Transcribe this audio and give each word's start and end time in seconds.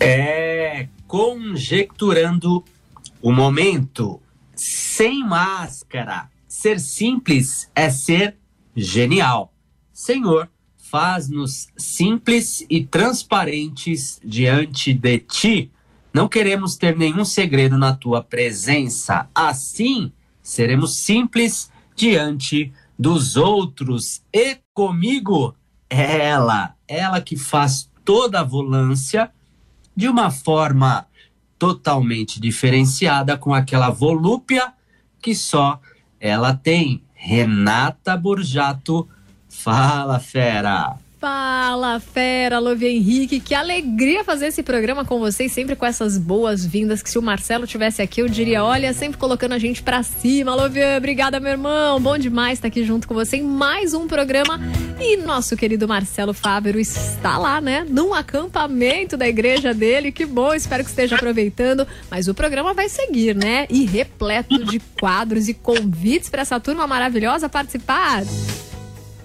É 0.00 0.88
conjecturando 1.08 2.62
o 3.22 3.32
momento 3.32 4.20
sem 4.54 5.24
máscara. 5.24 6.30
Ser 6.46 6.78
simples 6.78 7.70
é 7.74 7.90
ser 7.90 8.36
genial. 8.76 9.52
Senhor, 9.92 10.48
faz-nos 10.76 11.68
simples 11.76 12.64
e 12.68 12.84
transparentes 12.84 14.20
diante 14.24 14.92
de 14.92 15.18
ti. 15.18 15.72
Não 16.12 16.28
queremos 16.28 16.76
ter 16.76 16.96
nenhum 16.96 17.24
segredo 17.24 17.76
na 17.76 17.94
tua 17.94 18.22
presença. 18.22 19.28
Assim, 19.34 20.12
seremos 20.42 20.98
simples 20.98 21.70
diante 21.96 22.72
dos 22.98 23.36
outros. 23.36 24.22
E 24.32 24.58
comigo, 24.72 25.54
ela, 25.88 26.74
ela 26.86 27.20
que 27.20 27.36
faz 27.36 27.90
toda 28.04 28.40
a 28.40 28.44
volância 28.44 29.30
de 29.98 30.08
uma 30.08 30.30
forma 30.30 31.08
totalmente 31.58 32.40
diferenciada 32.40 33.36
com 33.36 33.52
aquela 33.52 33.90
volúpia 33.90 34.72
que 35.20 35.34
só 35.34 35.80
ela 36.20 36.54
tem. 36.54 37.02
Renata 37.12 38.16
Borjato, 38.16 39.08
fala 39.48 40.20
fera. 40.20 40.94
Fala, 41.20 41.98
fera, 41.98 42.60
Love 42.60 42.86
Henrique. 42.86 43.40
Que 43.40 43.52
alegria 43.52 44.22
fazer 44.22 44.46
esse 44.46 44.62
programa 44.62 45.04
com 45.04 45.18
vocês, 45.18 45.50
sempre 45.50 45.74
com 45.74 45.84
essas 45.84 46.16
boas-vindas. 46.16 47.02
Que 47.02 47.10
se 47.10 47.18
o 47.18 47.22
Marcelo 47.22 47.66
tivesse 47.66 48.00
aqui, 48.00 48.22
eu 48.22 48.28
diria: 48.28 48.62
olha, 48.62 48.94
sempre 48.94 49.18
colocando 49.18 49.52
a 49.52 49.58
gente 49.58 49.82
pra 49.82 50.04
cima. 50.04 50.54
Love, 50.54 50.78
obrigada, 50.96 51.40
meu 51.40 51.50
irmão. 51.50 52.00
Bom 52.00 52.16
demais 52.16 52.58
estar 52.58 52.68
aqui 52.68 52.84
junto 52.84 53.08
com 53.08 53.14
você 53.14 53.38
em 53.38 53.42
mais 53.42 53.94
um 53.94 54.06
programa. 54.06 54.60
E 55.00 55.16
nosso 55.16 55.56
querido 55.56 55.88
Marcelo 55.88 56.32
Fávero 56.32 56.78
está 56.78 57.36
lá, 57.36 57.60
né? 57.60 57.84
Num 57.88 58.14
acampamento 58.14 59.16
da 59.16 59.26
igreja 59.26 59.74
dele. 59.74 60.12
Que 60.12 60.24
bom, 60.24 60.54
espero 60.54 60.84
que 60.84 60.90
esteja 60.90 61.16
aproveitando. 61.16 61.84
Mas 62.08 62.28
o 62.28 62.34
programa 62.34 62.72
vai 62.74 62.88
seguir, 62.88 63.34
né? 63.34 63.66
E 63.68 63.84
repleto 63.84 64.64
de 64.64 64.78
quadros 65.00 65.48
e 65.48 65.54
convites 65.54 66.30
para 66.30 66.42
essa 66.42 66.60
turma 66.60 66.86
maravilhosa 66.86 67.48
participar. 67.48 68.22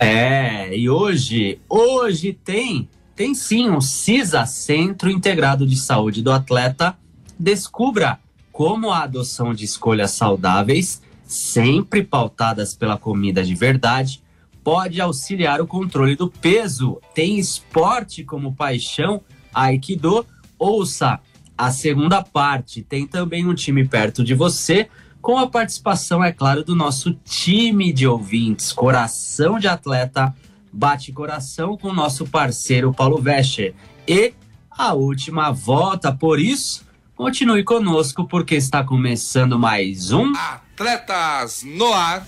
É, 0.03 0.75
e 0.77 0.89
hoje, 0.89 1.61
hoje 1.69 2.33
tem, 2.33 2.89
tem 3.15 3.33
sim 3.33 3.69
um 3.69 3.79
CISA, 3.79 4.45
Centro 4.45 5.09
Integrado 5.09 5.65
de 5.65 5.77
Saúde 5.77 6.21
do 6.21 6.29
Atleta. 6.29 6.97
Descubra 7.39 8.19
como 8.51 8.91
a 8.91 9.03
adoção 9.03 9.53
de 9.53 9.63
escolhas 9.63 10.11
saudáveis, 10.11 11.01
sempre 11.23 12.03
pautadas 12.03 12.75
pela 12.75 12.97
comida 12.97 13.45
de 13.45 13.55
verdade, 13.55 14.21
pode 14.61 14.99
auxiliar 14.99 15.61
o 15.61 15.67
controle 15.67 16.17
do 16.17 16.29
peso. 16.29 16.99
Tem 17.15 17.39
esporte 17.39 18.25
como 18.25 18.53
paixão, 18.53 19.21
Aikido. 19.53 20.25
Ouça 20.59 21.21
a 21.57 21.71
segunda 21.71 22.21
parte. 22.21 22.81
Tem 22.81 23.07
também 23.07 23.47
um 23.47 23.55
time 23.55 23.88
perto 23.88 24.21
de 24.21 24.33
você 24.33 24.89
com 25.23 25.38
a 25.38 25.47
participação, 25.47 26.21
é 26.21 26.33
claro, 26.33 26.66
do 26.66 26.75
nosso 26.75 27.13
time 27.23 27.94
de 27.94 28.06
ouvintes, 28.06 28.73
Coração 28.73 29.57
de 29.57 29.69
Atleta, 29.69 30.35
Bate 30.72 31.13
Coração, 31.13 31.78
com 31.78 31.88
o 31.88 31.94
nosso 31.94 32.28
parceiro 32.28 32.94
Paulo 32.94 33.22
Vescher. 33.22 33.73
E 34.06 34.34
a 34.69 34.94
última 34.94 35.50
volta, 35.50 36.11
por 36.11 36.41
isso, 36.41 36.85
continue 37.16 37.63
conosco, 37.63 38.28
porque 38.28 38.56
está 38.56 38.84
começando 38.84 39.57
mais 39.57 40.11
um 40.11 40.34
Atletas 40.35 41.63
no 41.63 41.94
Ar. 41.94 42.28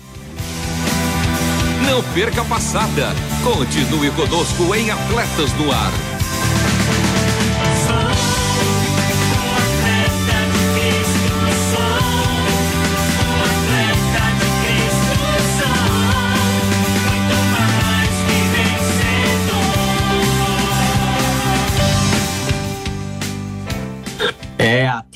Não 1.86 2.02
perca 2.14 2.40
a 2.40 2.44
passada. 2.46 3.08
Continue 3.44 4.10
conosco 4.12 4.74
em 4.74 4.90
Atletas 4.90 5.52
no 5.58 5.70
Ar. 5.70 6.15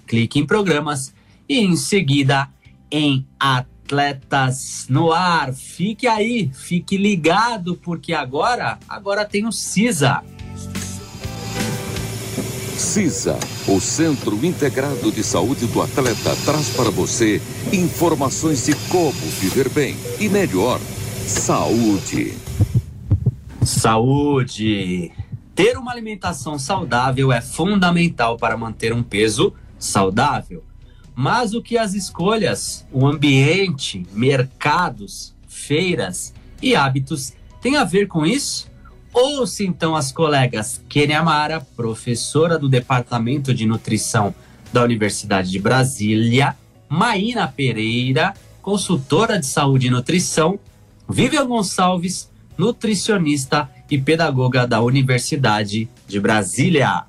clique 0.07 0.39
em 0.39 0.45
programas 0.45 1.15
e 1.49 1.61
em 1.61 1.75
seguida 1.77 2.51
em 2.91 3.27
Atletas 3.87 4.87
no 4.89 5.13
Ar. 5.13 5.53
Fique 5.53 6.09
aí, 6.09 6.51
fique 6.53 6.97
ligado, 6.97 7.77
porque 7.77 8.13
agora, 8.13 8.79
agora 8.89 9.25
tem 9.25 9.47
o 9.47 9.53
CISA. 9.53 10.23
CISA, 12.77 13.39
o 13.69 13.81
Centro 13.81 14.45
Integrado 14.45 15.13
de 15.13 15.23
Saúde 15.23 15.67
do 15.67 15.81
Atleta, 15.81 16.35
traz 16.45 16.71
para 16.71 16.91
você 16.91 17.41
informações 17.73 18.67
de 18.67 18.75
como 18.89 19.13
viver 19.13 19.69
bem 19.69 19.97
e 20.19 20.29
melhor. 20.29 20.81
Saúde. 21.27 22.35
Saúde. 23.63 25.13
Ter 25.55 25.79
uma 25.79 25.93
alimentação 25.93 26.59
saudável 26.59 27.33
é 27.33 27.41
fundamental 27.41 28.37
para 28.37 28.57
manter 28.57 28.93
um 28.93 29.03
peso 29.03 29.55
saudável. 29.79 30.65
Mas 31.19 31.55
o 31.55 31.63
que 31.63 31.79
as 31.79 31.95
escolhas, 31.95 32.87
o 32.93 33.07
ambiente, 33.07 34.07
mercados, 34.13 35.35
feiras 35.49 36.35
e 36.61 36.77
hábitos 36.77 37.33
têm 37.63 37.77
a 37.77 37.85
ver 37.85 38.07
com 38.07 38.27
isso? 38.27 38.71
Ouça 39.15 39.65
então 39.65 39.97
as 39.97 40.13
colegas 40.13 40.79
Kenia 40.91 41.21
Amara, 41.21 41.67
professora 41.75 42.59
do 42.59 42.69
Departamento 42.69 43.55
de 43.55 43.65
Nutrição 43.65 44.35
da 44.71 44.85
Universidade 44.85 45.51
de 45.51 45.59
Brasília, 45.59 46.55
Maína 46.87 47.49
Pereira, 47.49 48.35
consultora 48.61 49.39
de 49.39 49.47
saúde 49.47 49.87
e 49.87 49.91
nutrição, 49.91 50.59
Vivian 51.09 51.47
Gonçalves, 51.47 52.31
nutricionista 52.59 53.71
e 53.91 53.97
pedagoga 53.97 54.67
da 54.67 54.83
Universidade 54.83 55.89
de 56.07 56.21
Brasília. 56.21 57.07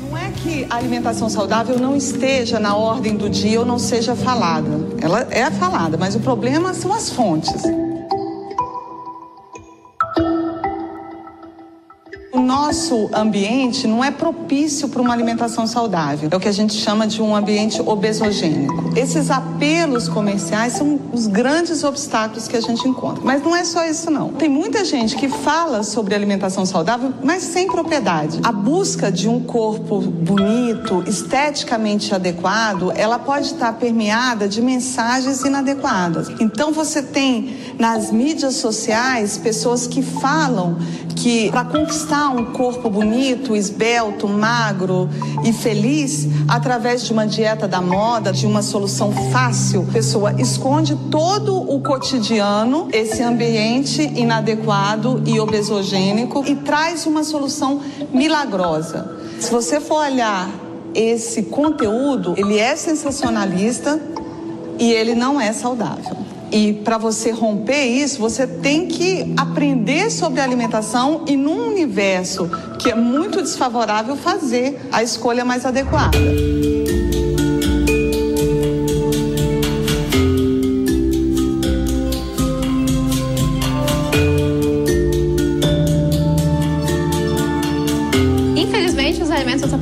Não 0.00 0.16
é 0.16 0.30
que 0.30 0.66
a 0.68 0.76
alimentação 0.76 1.28
saudável 1.28 1.78
não 1.78 1.96
esteja 1.96 2.58
na 2.58 2.76
ordem 2.76 3.16
do 3.16 3.28
dia 3.28 3.60
ou 3.60 3.66
não 3.66 3.78
seja 3.78 4.14
falada. 4.14 4.68
Ela 5.00 5.26
é 5.30 5.50
falada, 5.50 5.96
mas 5.96 6.14
o 6.14 6.20
problema 6.20 6.74
são 6.74 6.92
as 6.92 7.10
fontes. 7.10 7.62
Nosso 12.46 13.10
ambiente 13.12 13.86
não 13.86 14.02
é 14.02 14.10
propício 14.10 14.88
para 14.88 15.02
uma 15.02 15.12
alimentação 15.12 15.66
saudável. 15.66 16.28
É 16.30 16.36
o 16.36 16.40
que 16.40 16.48
a 16.48 16.52
gente 16.52 16.74
chama 16.74 17.06
de 17.06 17.20
um 17.20 17.34
ambiente 17.34 17.82
obesogênico. 17.82 18.92
Esses 18.96 19.30
apelos 19.30 20.08
comerciais 20.08 20.74
são 20.74 20.98
os 21.12 21.26
grandes 21.26 21.82
obstáculos 21.82 22.46
que 22.46 22.56
a 22.56 22.60
gente 22.60 22.88
encontra. 22.88 23.22
Mas 23.24 23.42
não 23.42 23.54
é 23.54 23.64
só 23.64 23.84
isso 23.84 24.10
não. 24.10 24.28
Tem 24.30 24.48
muita 24.48 24.84
gente 24.84 25.16
que 25.16 25.28
fala 25.28 25.82
sobre 25.82 26.14
alimentação 26.14 26.64
saudável, 26.64 27.12
mas 27.22 27.42
sem 27.42 27.66
propriedade. 27.66 28.40
A 28.42 28.52
busca 28.52 29.10
de 29.10 29.28
um 29.28 29.40
corpo 29.42 30.00
bonito, 30.00 31.02
esteticamente 31.06 32.14
adequado, 32.14 32.92
ela 32.94 33.18
pode 33.18 33.46
estar 33.46 33.72
permeada 33.72 34.48
de 34.48 34.62
mensagens 34.62 35.42
inadequadas. 35.42 36.28
Então 36.40 36.72
você 36.72 37.02
tem 37.02 37.56
nas 37.78 38.12
mídias 38.12 38.54
sociais 38.54 39.36
pessoas 39.36 39.86
que 39.86 40.02
falam 40.02 40.76
que 41.26 41.50
para 41.50 41.64
conquistar 41.64 42.28
um 42.28 42.52
corpo 42.52 42.88
bonito, 42.88 43.56
esbelto, 43.56 44.28
magro 44.28 45.10
e 45.44 45.52
feliz, 45.52 46.28
através 46.46 47.04
de 47.04 47.12
uma 47.12 47.26
dieta 47.26 47.66
da 47.66 47.80
moda, 47.80 48.32
de 48.32 48.46
uma 48.46 48.62
solução 48.62 49.10
fácil, 49.32 49.84
a 49.88 49.92
pessoa 49.92 50.40
esconde 50.40 50.94
todo 51.10 51.56
o 51.56 51.80
cotidiano, 51.80 52.86
esse 52.92 53.24
ambiente 53.24 54.02
inadequado 54.02 55.20
e 55.26 55.40
obesogênico 55.40 56.44
e 56.46 56.54
traz 56.54 57.06
uma 57.06 57.24
solução 57.24 57.80
milagrosa. 58.12 59.16
Se 59.40 59.50
você 59.50 59.80
for 59.80 60.06
olhar 60.06 60.48
esse 60.94 61.42
conteúdo, 61.42 62.34
ele 62.36 62.56
é 62.56 62.76
sensacionalista 62.76 64.00
e 64.78 64.92
ele 64.92 65.16
não 65.16 65.40
é 65.40 65.52
saudável. 65.52 66.25
E 66.50 66.72
para 66.72 66.98
você 66.98 67.30
romper 67.30 67.84
isso, 67.84 68.18
você 68.18 68.46
tem 68.46 68.86
que 68.86 69.34
aprender 69.36 70.10
sobre 70.10 70.40
alimentação 70.40 71.24
e 71.26 71.36
num 71.36 71.68
universo 71.68 72.48
que 72.78 72.90
é 72.90 72.94
muito 72.94 73.42
desfavorável 73.42 74.16
fazer 74.16 74.80
a 74.92 75.02
escolha 75.02 75.44
mais 75.44 75.66
adequada. 75.66 76.16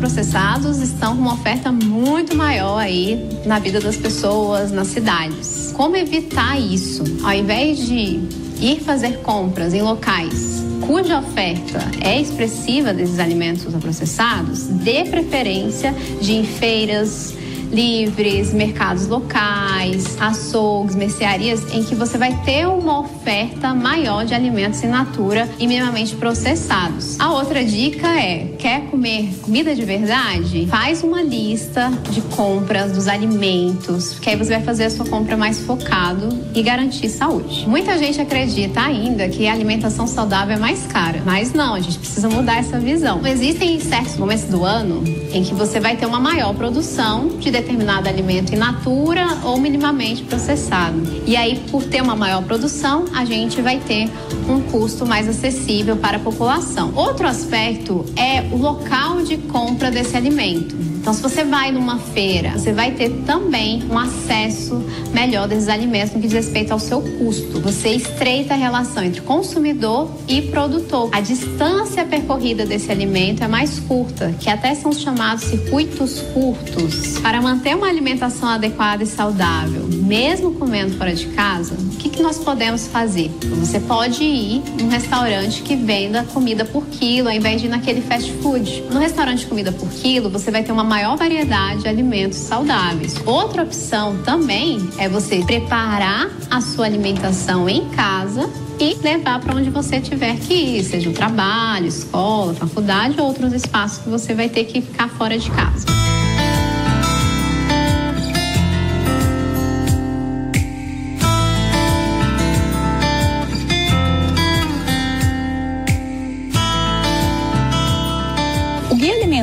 ultraprocessados 0.05 0.79
estão 0.81 1.17
com 1.17 1.23
uma 1.23 1.35
oferta 1.35 1.73
muito 1.73 2.37
maior 2.37 2.79
aí 2.79 3.29
na 3.47 3.59
vida 3.59 3.81
das 3.81 3.97
pessoas, 3.97 4.71
nas 4.71 4.89
cidades. 4.89 5.54
Como 5.75 5.97
evitar 5.97 6.59
isso? 6.59 7.05
Ao 7.23 7.35
invés 7.35 7.87
de 7.87 8.21
ir 8.61 8.81
fazer 8.81 9.19
compras 9.19 9.75
em 9.75 9.83
locais 9.83 10.65
cuja 10.87 11.19
oferta 11.19 11.81
é 12.03 12.21
expressiva 12.21 12.93
desses 12.93 13.19
alimentos 13.19 13.65
ultraprocessados, 13.65 14.65
dê 14.65 15.05
preferência 15.05 15.95
de 16.21 16.33
em 16.33 16.45
feiras, 16.45 17.35
livres, 17.75 18.55
mercados 18.55 19.09
locais, 19.09 20.17
açougues, 20.21 20.95
mercearias, 20.95 21.75
em 21.75 21.83
que 21.83 21.95
você 21.95 22.17
vai 22.17 22.33
ter 22.45 22.67
uma 22.69 23.01
oferta 23.01 23.75
maior 23.75 24.25
de 24.25 24.33
alimentos 24.33 24.83
in 24.85 24.89
natura 24.89 25.49
e 25.59 25.67
minimamente 25.67 26.15
processados. 26.15 27.19
A 27.19 27.33
outra 27.33 27.65
dica 27.65 28.09
é: 28.09 28.55
quer 28.59 28.83
comer 28.91 29.35
comida 29.43 29.75
de 29.75 29.85
verdade? 29.85 30.67
Faz 30.67 31.03
uma 31.03 31.21
lista 31.23 31.91
de 32.11 32.21
compras 32.23 32.93
dos 32.93 33.09
alimentos, 33.09 34.19
que 34.21 34.31
aí 34.31 34.37
você 34.37 34.55
vai 34.55 34.63
fazer 34.63 34.85
a 34.85 34.91
sua 34.91 35.07
compra 35.07 35.37
mais 35.37 35.61
focado 35.61 36.29
e 36.55 36.63
garantir 36.63 37.09
saúde. 37.09 37.67
Muita 37.69 37.99
gente 37.99 38.21
acredita 38.21 38.81
ainda 38.81 39.29
que 39.29 39.49
a 39.49 39.53
alimentação 39.53 40.07
saudável 40.07 40.55
é 40.57 40.59
mais 40.59 40.87
cara, 40.87 41.23
mas 41.25 41.53
não, 41.53 41.75
a 41.75 41.81
gente 41.81 41.99
precisa 41.99 42.29
mudar 42.29 42.59
essa 42.59 42.79
visão. 42.79 43.27
Existem 43.27 43.81
certos 43.81 44.17
momentos 44.17 44.45
do 44.45 44.65
ano 44.65 45.03
em 45.33 45.43
que 45.43 45.53
você 45.53 45.81
vai 45.81 45.97
ter 45.97 46.07
uma 46.07 46.21
maior 46.21 46.55
produção 46.55 47.29
de 47.39 47.51
determinado 47.65 48.09
alimento 48.09 48.55
in 48.55 48.59
natura 48.59 49.39
ou 49.43 49.59
minimamente 49.59 50.23
processado. 50.23 51.03
E 51.27 51.37
aí, 51.37 51.61
por 51.71 51.83
ter 51.83 52.03
uma 52.03 52.15
maior 52.15 52.43
produção, 52.45 53.07
a 53.15 53.25
gente 53.25 53.61
vai 53.63 53.79
ter 53.79 54.11
um 54.49 54.61
custo 54.61 55.07
mais 55.07 55.27
acessível 55.27 55.97
para 55.97 56.19
a 56.19 56.21
população. 56.21 56.93
Outro 56.95 57.27
aspecto 57.27 58.05
é 58.17 58.43
o 58.55 58.57
local 58.57 59.23
de 59.23 59.39
compra 59.39 59.91
desse 59.91 60.17
alimento. 60.17 60.94
Então, 61.05 61.13
se 61.13 61.21
você 61.21 61.45
vai 61.45 61.71
numa 61.71 61.99
feira, 61.99 62.53
você 62.53 62.73
vai 62.73 62.93
ter 62.93 63.11
também 63.27 63.83
um 63.91 63.99
acesso 63.99 64.83
melhor 65.13 65.47
desses 65.47 65.69
alimentos 65.69 66.15
no 66.15 66.21
que 66.23 66.27
diz 66.27 66.33
respeito 66.33 66.73
ao 66.73 66.79
seu 66.79 67.03
custo. 67.03 67.61
Você 67.61 67.91
estreita 67.91 68.55
a 68.55 68.57
relação 68.57 69.05
entre 69.05 69.21
consumidor 69.21 70.11
e 70.27 70.41
produtor. 70.41 71.11
A 71.13 71.21
distância 71.21 72.07
percorrida 72.07 72.65
desse 72.65 72.91
alimento 72.91 73.45
é 73.45 73.47
mais 73.47 73.79
curta, 73.81 74.35
que 74.41 74.49
até 74.49 74.75
são 74.75 74.93
chamados 74.93 75.45
circuitos 75.45 76.23
curtos. 76.33 77.19
Para 77.19 77.43
manter 77.43 77.77
uma 77.77 77.87
alimentação 77.87 78.49
adequada 78.49 79.03
e 79.03 79.07
saudável, 79.07 79.87
mesmo 80.05 80.53
comendo 80.53 80.97
fora 80.97 81.15
de 81.15 81.27
casa, 81.29 81.75
o 81.75 81.97
que, 81.97 82.11
que 82.11 82.23
nós 82.23 82.39
podemos 82.39 82.87
fazer? 82.87 83.31
Você 83.61 83.81
pode 83.81 84.23
ir 84.23 84.63
num 84.79 84.89
restaurante 84.89 85.63
que 85.63 85.75
venda 85.75 86.25
comida 86.25 86.65
por 86.65 86.87
quilo, 86.87 87.29
ao 87.29 87.35
invés 87.35 87.61
de 87.61 87.67
ir 87.67 87.71
naquele 87.71 88.03
fast 88.03 88.31
food. 88.43 88.85
No 88.91 89.01
restaurante 89.01 89.41
de 89.41 89.47
comida 89.47 89.73
por 89.73 89.89
quilo, 89.89 90.29
você 90.29 90.51
vai 90.51 90.63
ter 90.63 90.73
uma 90.73 90.85
maior 90.85 91.17
variedade 91.17 91.83
de 91.83 91.89
alimentos 91.89 92.39
saudáveis. 92.39 93.15
Outra 93.25 93.63
opção 93.63 94.19
também 94.25 94.79
é 94.99 95.09
você 95.09 95.43
preparar 95.43 96.31
a 96.51 96.61
sua 96.61 96.85
alimentação 96.85 97.69
em 97.69 97.89
casa 97.89 98.51
e 98.79 98.95
levar 99.03 99.41
para 99.41 99.55
onde 99.55 99.71
você 99.71 100.01
tiver 100.01 100.37
que 100.37 100.53
ir, 100.53 100.85
seja 100.85 101.09
o 101.09 101.13
trabalho, 101.13 101.87
escola, 101.87 102.53
faculdade 102.55 103.19
ou 103.19 103.27
outros 103.27 103.53
espaços 103.53 103.99
que 103.99 104.11
você 104.11 104.35
vai 104.35 104.49
ter 104.49 104.65
que 104.65 104.83
ficar 104.83 105.09
fora 105.09 105.39
de 105.39 105.51
casa. 105.51 105.87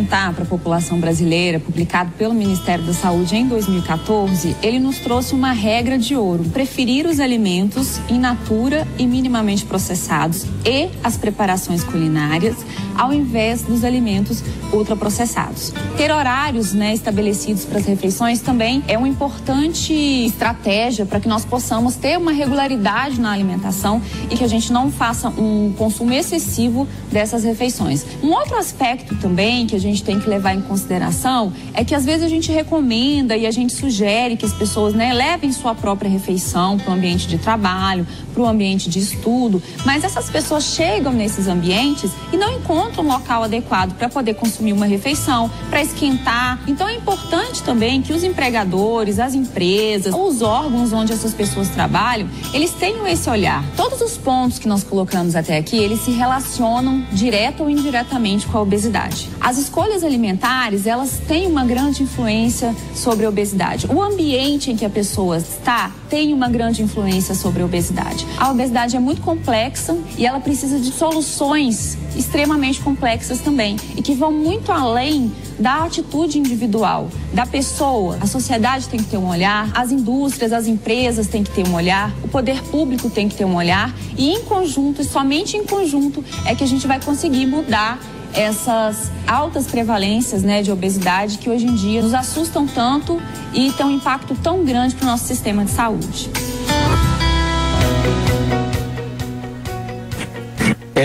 Alimentar 0.01 0.33
para 0.33 0.43
a 0.43 0.47
população 0.47 0.99
brasileira, 0.99 1.59
publicado 1.59 2.11
pelo 2.17 2.33
Ministério 2.33 2.83
da 2.83 2.93
Saúde 2.93 3.35
em 3.35 3.47
2014, 3.47 4.55
ele 4.61 4.79
nos 4.79 4.97
trouxe 4.97 5.33
uma 5.33 5.51
regra 5.51 5.97
de 5.97 6.15
ouro: 6.15 6.43
preferir 6.45 7.05
os 7.05 7.19
alimentos 7.19 7.99
in 8.09 8.19
natura 8.19 8.87
e 8.97 9.05
minimamente 9.05 9.65
processados 9.65 10.45
e 10.65 10.89
as 11.03 11.17
preparações 11.17 11.83
culinárias 11.83 12.55
ao 12.97 13.13
invés 13.13 13.61
dos 13.63 13.83
alimentos 13.83 14.43
ultraprocessados. 14.71 15.73
Ter 15.97 16.11
horários 16.11 16.73
né, 16.73 16.93
estabelecidos 16.93 17.65
para 17.65 17.79
as 17.79 17.85
refeições 17.85 18.41
também 18.41 18.83
é 18.87 18.97
uma 18.97 19.07
importante 19.07 19.93
estratégia 19.93 21.05
para 21.05 21.19
que 21.19 21.27
nós 21.27 21.45
possamos 21.45 21.95
ter 21.95 22.17
uma 22.17 22.31
regularidade 22.31 23.19
na 23.19 23.31
alimentação 23.31 24.01
e 24.29 24.35
que 24.35 24.43
a 24.43 24.47
gente 24.47 24.71
não 24.71 24.91
faça 24.91 25.29
um 25.29 25.73
consumo 25.77 26.13
excessivo 26.13 26.87
dessas 27.11 27.43
refeições. 27.43 28.05
Um 28.21 28.31
outro 28.31 28.57
aspecto 28.57 29.15
também 29.17 29.67
que 29.67 29.75
a 29.75 29.79
gente 29.79 30.03
tem 30.03 30.19
que 30.19 30.29
levar 30.29 30.53
em 30.53 30.61
consideração 30.61 31.53
é 31.73 31.83
que 31.83 31.95
às 31.95 32.05
vezes 32.05 32.23
a 32.23 32.29
gente 32.29 32.51
recomenda 32.51 33.35
e 33.35 33.45
a 33.45 33.51
gente 33.51 33.73
sugere 33.73 34.37
que 34.37 34.45
as 34.45 34.53
pessoas 34.53 34.93
né, 34.93 35.13
levem 35.13 35.51
sua 35.51 35.75
própria 35.75 36.09
refeição 36.09 36.77
para 36.77 36.91
o 36.91 36.93
ambiente 36.93 37.27
de 37.27 37.37
trabalho, 37.37 38.05
para 38.33 38.43
o 38.43 38.47
ambiente 38.47 38.89
de 38.89 38.99
estudo, 38.99 39.61
mas 39.85 40.03
essas 40.03 40.29
pessoas 40.29 40.63
chegam 40.63 41.11
nesses 41.11 41.47
ambientes 41.47 42.11
e 42.31 42.37
não 42.37 42.51
encontram 42.51 42.80
um 43.01 43.07
local 43.07 43.43
adequado 43.43 43.95
para 43.97 44.09
poder 44.09 44.33
consumir 44.35 44.73
uma 44.73 44.85
refeição, 44.85 45.49
para 45.69 45.81
esquentar. 45.81 46.59
Então 46.67 46.87
é 46.87 46.95
importante 46.95 47.63
também 47.63 48.01
que 48.01 48.13
os 48.13 48.23
empregadores, 48.23 49.19
as 49.19 49.33
empresas, 49.33 50.13
os 50.13 50.41
órgãos 50.41 50.93
onde 50.93 51.13
essas 51.13 51.33
pessoas 51.33 51.69
trabalham, 51.69 52.29
eles 52.53 52.71
tenham 52.71 53.07
esse 53.07 53.29
olhar. 53.29 53.63
Todos 53.75 54.01
os 54.01 54.17
pontos 54.17 54.59
que 54.59 54.67
nós 54.67 54.83
colocamos 54.83 55.35
até 55.35 55.57
aqui, 55.57 55.77
eles 55.77 56.01
se 56.01 56.11
relacionam 56.11 57.05
direto 57.11 57.63
ou 57.63 57.69
indiretamente 57.69 58.47
com 58.47 58.57
a 58.57 58.61
obesidade. 58.61 59.29
As 59.39 59.57
escolhas 59.57 60.03
alimentares, 60.03 60.85
elas 60.85 61.21
têm 61.27 61.47
uma 61.47 61.65
grande 61.65 62.03
influência 62.03 62.75
sobre 62.93 63.25
a 63.25 63.29
obesidade. 63.29 63.87
O 63.87 64.01
ambiente 64.01 64.71
em 64.71 64.75
que 64.75 64.85
a 64.85 64.89
pessoa 64.89 65.37
está 65.37 65.91
tem 66.09 66.33
uma 66.33 66.49
grande 66.49 66.81
influência 66.83 67.33
sobre 67.33 67.61
a 67.61 67.65
obesidade. 67.65 68.25
A 68.37 68.51
obesidade 68.51 68.95
é 68.95 68.99
muito 68.99 69.21
complexa 69.21 69.97
e 70.17 70.25
ela 70.25 70.39
precisa 70.39 70.79
de 70.79 70.91
soluções 70.91 71.97
extremamente 72.15 72.79
complexas 72.81 73.39
também 73.39 73.77
e 73.95 74.01
que 74.01 74.13
vão 74.13 74.31
muito 74.31 74.71
além 74.71 75.31
da 75.59 75.85
atitude 75.85 76.39
individual, 76.39 77.09
da 77.33 77.45
pessoa. 77.45 78.17
A 78.19 78.27
sociedade 78.27 78.87
tem 78.87 79.01
que 79.01 79.09
ter 79.09 79.17
um 79.17 79.29
olhar, 79.29 79.69
as 79.73 79.91
indústrias, 79.91 80.51
as 80.51 80.67
empresas 80.67 81.27
têm 81.27 81.43
que 81.43 81.51
ter 81.51 81.67
um 81.67 81.75
olhar, 81.75 82.11
o 82.23 82.27
poder 82.27 82.61
público 82.63 83.09
tem 83.09 83.29
que 83.29 83.35
ter 83.35 83.45
um 83.45 83.55
olhar 83.55 83.93
e 84.17 84.31
em 84.31 84.43
conjunto, 84.43 85.01
e 85.01 85.05
somente 85.05 85.55
em 85.55 85.65
conjunto, 85.65 86.23
é 86.45 86.55
que 86.55 86.63
a 86.63 86.67
gente 86.67 86.87
vai 86.87 86.99
conseguir 86.99 87.45
mudar 87.45 87.99
essas 88.33 89.11
altas 89.27 89.67
prevalências 89.67 90.41
né, 90.41 90.61
de 90.61 90.71
obesidade 90.71 91.37
que 91.37 91.49
hoje 91.49 91.65
em 91.65 91.75
dia 91.75 92.01
nos 92.01 92.13
assustam 92.13 92.65
tanto 92.65 93.21
e 93.53 93.71
têm 93.73 93.85
um 93.85 93.91
impacto 93.91 94.35
tão 94.35 94.63
grande 94.63 94.95
para 94.95 95.03
o 95.03 95.07
nosso 95.07 95.25
sistema 95.25 95.65
de 95.65 95.71
saúde. 95.71 96.29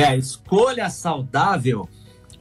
A 0.06 0.16
escolha 0.16 0.88
saudável 0.88 1.88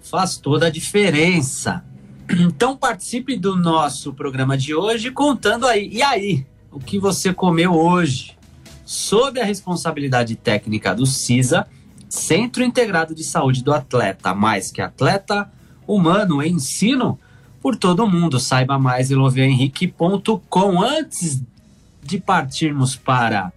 faz 0.02 0.38
toda 0.38 0.68
a 0.68 0.70
diferença. 0.70 1.84
Então 2.30 2.76
participe 2.76 3.38
do 3.38 3.56
nosso 3.56 4.14
programa 4.14 4.58
de 4.58 4.74
hoje 4.74 5.12
contando 5.12 5.68
aí. 5.68 5.90
E 5.92 6.02
aí, 6.02 6.46
o 6.72 6.80
que 6.80 6.98
você 6.98 7.34
comeu 7.34 7.74
hoje? 7.74 8.38
Sob 8.84 9.40
a 9.40 9.46
responsabilidade 9.46 10.36
técnica 10.36 10.94
do 10.94 11.06
CISA, 11.06 11.68
Centro 12.08 12.64
Integrado 12.64 13.16
de 13.16 13.24
Saúde 13.24 13.64
do 13.64 13.74
Atleta, 13.74 14.34
mais 14.34 14.72
que 14.72 14.82
atleta, 14.82 15.52
humano 15.88 16.42
e 16.42 16.50
ensino 16.50 17.20
por 17.62 17.76
todo 17.76 18.08
mundo. 18.08 18.40
Saiba 18.40 18.78
mais 18.78 19.10
em 19.10 19.16
lovehenrique.com. 19.16 20.84
Antes 20.84 21.42
de 22.04 22.20
partirmos 22.20 22.96
para 22.96 23.52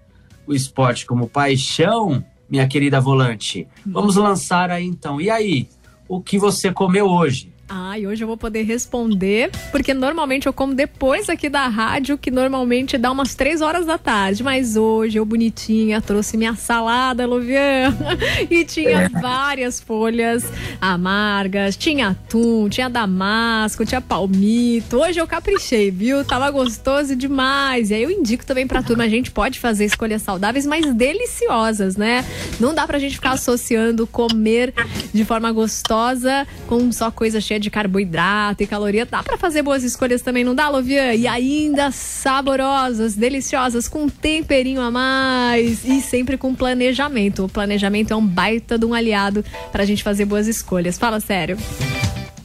o 0.46 0.54
esporte 0.54 1.04
como 1.04 1.28
paixão, 1.28 2.24
minha 2.49 2.67
querida 2.67 3.00
volante. 3.00 3.67
Vamos 3.87 4.17
lançar 4.17 4.71
aí 4.71 4.85
então. 4.85 5.21
E 5.21 5.31
aí, 5.31 5.69
o 6.09 6.21
que 6.21 6.38
você 6.38 6.73
comeu 6.73 7.07
hoje? 7.07 7.52
Ah, 7.70 7.98
e 7.98 8.06
hoje 8.06 8.25
eu 8.25 8.26
vou 8.26 8.37
poder 8.37 8.62
responder, 8.62 9.50
porque 9.70 9.92
normalmente 9.92 10.46
eu 10.46 10.54
como 10.54 10.75
depois 10.75 11.28
aqui 11.28 11.50
da 11.50 11.68
rádio, 11.68 12.16
que 12.16 12.30
normalmente 12.30 12.96
dá 12.96 13.12
umas 13.12 13.34
três 13.34 13.60
horas 13.60 13.84
da 13.84 13.98
tarde. 13.98 14.42
Mas 14.42 14.75
hoje 14.75 15.18
eu, 15.18 15.25
bonitinha, 15.26 16.00
trouxe 16.00 16.38
minha 16.38 16.54
salada, 16.54 17.26
Luvian, 17.26 17.94
e 18.50 18.64
tinha 18.64 19.10
várias 19.10 19.80
folhas 19.80 20.50
amargas, 20.80 21.76
tinha 21.76 22.08
atum, 22.08 22.70
tinha 22.70 22.88
damasco, 22.88 23.84
tinha 23.84 24.00
palmito. 24.00 24.96
Hoje 24.96 25.20
eu 25.20 25.26
caprichei, 25.26 25.90
viu? 25.90 26.25
Tava 26.25 26.50
gostoso 26.50 27.14
demais. 27.14 27.90
E 27.90 27.94
aí 27.94 28.02
eu 28.02 28.10
indico 28.10 28.46
também 28.46 28.66
pra 28.66 28.82
turma, 28.82 29.04
a 29.04 29.08
gente 29.08 29.30
pode 29.30 29.58
fazer 29.58 29.84
escolhas 29.84 30.22
saudáveis, 30.22 30.64
mas 30.64 30.94
deliciosas, 30.94 31.96
né? 31.98 32.25
Não 32.58 32.72
dá 32.72 32.87
pra 32.87 32.98
gente 32.98 33.16
ficar 33.16 33.32
associando 33.32 34.06
comer 34.06 34.72
de 35.12 35.22
forma 35.22 35.52
gostosa 35.52 36.46
com 36.66 36.90
só 36.90 37.10
coisa 37.10 37.42
cheia 37.42 37.57
de 37.58 37.70
carboidrato 37.70 38.62
e 38.62 38.66
caloria. 38.66 39.06
Dá 39.06 39.22
para 39.22 39.36
fazer 39.36 39.62
boas 39.62 39.82
escolhas 39.82 40.22
também, 40.22 40.44
não 40.44 40.54
dá, 40.54 40.68
Lovian? 40.68 41.14
E 41.14 41.26
ainda 41.26 41.90
saborosas, 41.90 43.14
deliciosas, 43.14 43.88
com 43.88 44.08
temperinho 44.08 44.80
a 44.80 44.90
mais 44.90 45.84
e 45.84 46.00
sempre 46.00 46.36
com 46.36 46.54
planejamento. 46.54 47.44
O 47.44 47.48
planejamento 47.48 48.12
é 48.12 48.16
um 48.16 48.26
baita 48.26 48.78
de 48.78 48.86
um 48.86 48.94
aliado 48.94 49.44
para 49.72 49.82
a 49.82 49.86
gente 49.86 50.02
fazer 50.02 50.24
boas 50.24 50.46
escolhas. 50.46 50.98
Fala 50.98 51.20
sério. 51.20 51.56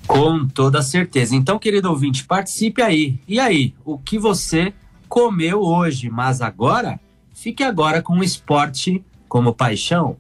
Com 0.08 0.48
toda 0.48 0.82
certeza. 0.82 1.36
Então, 1.36 1.58
querido 1.58 1.90
ouvinte, 1.90 2.24
participe 2.24 2.82
aí. 2.82 3.20
E 3.28 3.40
aí, 3.40 3.74
o 3.84 3.98
que 3.98 4.20
você 4.20 4.74
comeu 5.08 5.62
hoje? 5.62 6.10
Mas 6.10 6.42
agora, 6.42 7.00
fique 7.34 7.64
agora 7.64 8.02
com 8.02 8.20
o 8.20 8.24
esporte 8.24 9.04
como 9.28 9.54
paixão. 9.54 10.18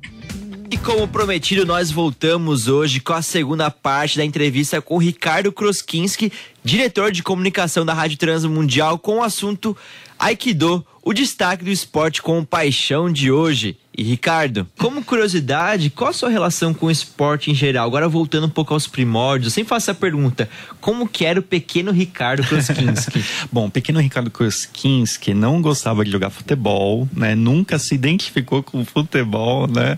E 0.74 0.78
como 0.78 1.08
prometido, 1.08 1.68
nós 1.68 1.92
voltamos 1.92 2.68
hoje 2.68 3.00
com 3.00 3.14
a 3.14 3.22
segunda 3.22 3.70
parte 3.70 4.18
da 4.18 4.26
entrevista 4.26 4.82
com 4.82 4.98
Ricardo 4.98 5.52
Kroskinski, 5.52 6.34
diretor 6.64 7.12
de 7.12 7.22
comunicação 7.22 7.86
da 7.86 7.94
Rádio 7.94 8.18
Transmundial, 8.18 8.98
com 8.98 9.18
o 9.18 9.22
assunto 9.22 9.78
Aikido, 10.18 10.84
o 11.04 11.14
destaque 11.14 11.64
do 11.64 11.70
esporte 11.70 12.24
com 12.24 12.44
paixão 12.44 13.14
de 13.14 13.32
hoje. 13.32 13.78
E 13.96 14.02
Ricardo, 14.02 14.68
como 14.78 15.04
curiosidade, 15.04 15.92
qual 15.92 16.10
a 16.10 16.14
sua 16.14 16.30
relação 16.30 16.74
com 16.74 16.88
o 16.88 16.92
esporte 16.92 17.52
em 17.52 17.54
geral? 17.54 17.86
Agora 17.86 18.10
voltando 18.10 18.48
um 18.48 18.50
pouco 18.50 18.74
aos 18.74 18.88
primórdios, 18.88 19.54
sempre 19.54 19.70
faço 19.70 19.92
a 19.92 19.94
pergunta: 19.94 20.50
como 20.82 21.08
que 21.08 21.26
era 21.26 21.40
o 21.40 21.44
pequeno 21.44 21.92
Ricardo 21.92 22.44
Kroskinski? 22.44 23.24
Bom, 23.52 23.68
o 23.68 23.72
pequeno 23.72 24.00
Ricardo 24.00 24.32
Kroskinski 24.32 25.36
não 25.36 25.62
gostava 25.62 26.04
de 26.04 26.10
jogar 26.10 26.32
futebol, 26.32 27.08
né? 27.16 27.36
Nunca 27.36 27.78
se 27.78 27.94
identificou 27.94 28.64
com 28.64 28.84
futebol, 28.84 29.68
né? 29.68 29.96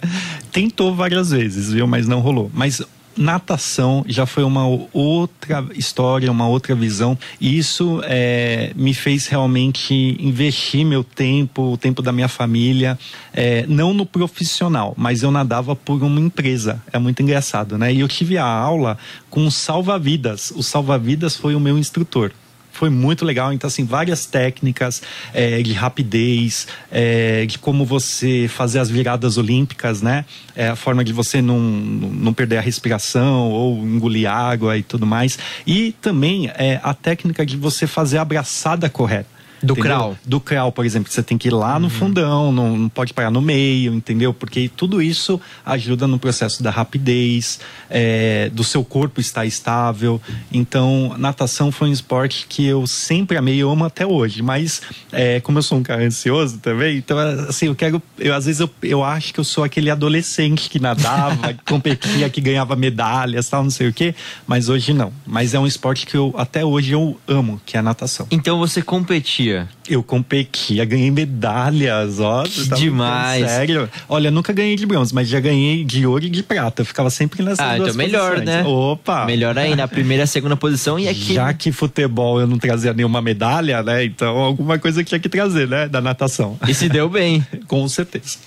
Tentou 0.51 0.93
várias 0.93 1.31
vezes, 1.31 1.71
viu? 1.71 1.87
Mas 1.87 2.05
não 2.05 2.19
rolou. 2.19 2.51
Mas 2.53 2.81
natação 3.17 4.03
já 4.07 4.25
foi 4.25 4.43
uma 4.43 4.65
outra 4.93 5.65
história, 5.73 6.31
uma 6.31 6.47
outra 6.47 6.75
visão. 6.75 7.17
E 7.39 7.57
isso 7.57 8.01
é, 8.03 8.71
me 8.75 8.93
fez 8.93 9.27
realmente 9.27 10.17
investir 10.19 10.85
meu 10.85 11.03
tempo, 11.03 11.73
o 11.73 11.77
tempo 11.77 12.01
da 12.01 12.11
minha 12.11 12.27
família, 12.27 12.97
é, 13.33 13.65
não 13.67 13.93
no 13.93 14.05
profissional, 14.05 14.93
mas 14.97 15.23
eu 15.23 15.31
nadava 15.31 15.75
por 15.75 16.01
uma 16.03 16.19
empresa. 16.19 16.81
É 16.91 16.99
muito 16.99 17.21
engraçado, 17.21 17.77
né? 17.77 17.93
E 17.93 17.99
eu 17.99 18.07
tive 18.07 18.37
a 18.37 18.45
aula 18.45 18.97
com 19.29 19.45
o 19.45 19.51
salva-vidas. 19.51 20.51
O 20.55 20.63
salva-vidas 20.63 21.35
foi 21.35 21.55
o 21.55 21.59
meu 21.59 21.77
instrutor 21.77 22.31
foi 22.75 22.89
muito 22.89 23.23
legal. 23.23 23.53
Então, 23.53 23.67
assim, 23.67 23.85
várias 23.85 24.25
técnicas 24.25 25.01
é, 25.33 25.61
de 25.61 25.73
rapidez, 25.73 26.67
é, 26.91 27.45
de 27.45 27.57
como 27.57 27.85
você 27.85 28.47
fazer 28.49 28.79
as 28.79 28.89
viradas 28.89 29.37
olímpicas, 29.37 30.01
né? 30.01 30.25
É, 30.55 30.67
a 30.67 30.75
forma 30.75 31.03
de 31.03 31.13
você 31.13 31.41
não, 31.41 31.59
não 31.59 32.33
perder 32.33 32.57
a 32.57 32.61
respiração 32.61 33.49
ou 33.49 33.77
engolir 33.77 34.29
água 34.29 34.77
e 34.77 34.83
tudo 34.83 35.05
mais. 35.05 35.39
E 35.65 35.93
também 36.01 36.49
é, 36.55 36.79
a 36.83 36.93
técnica 36.93 37.45
de 37.45 37.55
você 37.55 37.87
fazer 37.87 38.17
a 38.17 38.21
abraçada 38.21 38.89
correta. 38.89 39.34
Do 39.65 39.73
entendeu? 39.73 39.97
crawl. 39.97 40.17
Do 40.25 40.39
crawl, 40.39 40.71
por 40.71 40.85
exemplo, 40.85 41.11
você 41.11 41.23
tem 41.23 41.37
que 41.37 41.47
ir 41.47 41.51
lá 41.51 41.79
no 41.79 41.85
uhum. 41.85 41.89
fundão, 41.89 42.51
não, 42.51 42.77
não, 42.77 42.89
pode 42.89 43.13
parar 43.13 43.31
no 43.31 43.41
meio, 43.41 43.93
entendeu? 43.93 44.33
Porque 44.33 44.69
tudo 44.75 45.01
isso 45.01 45.39
ajuda 45.65 46.07
no 46.07 46.19
processo 46.19 46.61
da 46.61 46.69
rapidez, 46.69 47.59
é, 47.89 48.49
do 48.53 48.63
seu 48.63 48.83
corpo 48.83 49.19
estar 49.19 49.45
estável. 49.45 50.21
Então, 50.51 51.15
natação 51.17 51.71
foi 51.71 51.89
um 51.89 51.91
esporte 51.91 52.45
que 52.47 52.65
eu 52.65 52.85
sempre 52.85 53.37
amei, 53.37 53.57
eu 53.57 53.69
amo 53.69 53.85
até 53.85 54.05
hoje. 54.05 54.41
Mas, 54.41 54.81
é, 55.11 55.39
como 55.39 55.57
eu 55.57 55.63
sou 55.63 55.77
um 55.77 55.83
cara 55.83 56.03
ansioso 56.03 56.59
também, 56.59 56.97
então, 56.97 57.17
assim, 57.17 57.67
eu 57.67 57.75
quero. 57.75 58.01
Eu, 58.19 58.33
às 58.33 58.45
vezes 58.45 58.61
eu, 58.61 58.69
eu 58.83 59.03
acho 59.03 59.33
que 59.33 59.39
eu 59.39 59.43
sou 59.43 59.63
aquele 59.63 59.89
adolescente 59.89 60.69
que 60.69 60.79
nadava, 60.79 61.53
que 61.53 61.63
competia, 61.65 62.29
que 62.29 62.41
ganhava 62.41 62.75
medalhas, 62.75 63.49
tal, 63.49 63.63
não 63.63 63.69
sei 63.69 63.87
o 63.87 63.93
quê. 63.93 64.13
Mas 64.45 64.69
hoje 64.69 64.93
não. 64.93 65.11
Mas 65.25 65.53
é 65.53 65.59
um 65.59 65.67
esporte 65.67 66.05
que 66.05 66.15
eu 66.15 66.33
até 66.37 66.63
hoje 66.63 66.91
eu 66.91 67.17
amo, 67.27 67.59
que 67.65 67.77
é 67.77 67.79
a 67.79 67.83
natação. 67.83 68.27
Então 68.29 68.57
você 68.59 68.81
competia 68.81 69.54
competia? 69.55 69.67
Eu 69.87 70.01
competia, 70.01 70.83
ganhei 70.83 71.11
medalhas, 71.11 72.19
ó. 72.19 72.43
Tá 72.43 72.75
demais. 72.75 73.45
Sério. 73.47 73.89
Olha, 74.09 74.31
nunca 74.31 74.51
ganhei 74.51 74.75
de 74.75 74.85
bronze, 74.85 75.13
mas 75.13 75.27
já 75.27 75.39
ganhei 75.39 75.83
de 75.83 76.07
ouro 76.07 76.25
e 76.25 76.29
de 76.29 76.41
prata. 76.41 76.81
Eu 76.81 76.85
ficava 76.85 77.09
sempre 77.09 77.43
nessas 77.43 77.59
ah, 77.59 77.77
duas 77.77 77.89
então 77.89 77.97
melhor, 77.97 78.35
posições. 78.35 78.45
né? 78.45 78.63
Opa! 78.63 79.25
Melhor 79.25 79.57
aí, 79.57 79.75
na 79.75 79.87
primeira 79.87 80.23
e 80.23 80.27
segunda 80.27 80.55
posição 80.55 80.97
e 80.97 81.07
aqui. 81.07 81.35
Já 81.35 81.53
que 81.53 81.71
futebol 81.71 82.39
eu 82.39 82.47
não 82.47 82.57
trazia 82.57 82.93
nenhuma 82.93 83.21
medalha, 83.21 83.83
né? 83.83 84.03
Então 84.05 84.35
alguma 84.37 84.79
coisa 84.79 85.03
tinha 85.03 85.19
que 85.19 85.29
trazer, 85.29 85.67
né? 85.67 85.87
Da 85.87 86.01
natação. 86.01 86.57
E 86.67 86.73
se 86.73 86.89
deu 86.89 87.07
bem. 87.07 87.45
Com 87.67 87.87
certeza. 87.87 88.37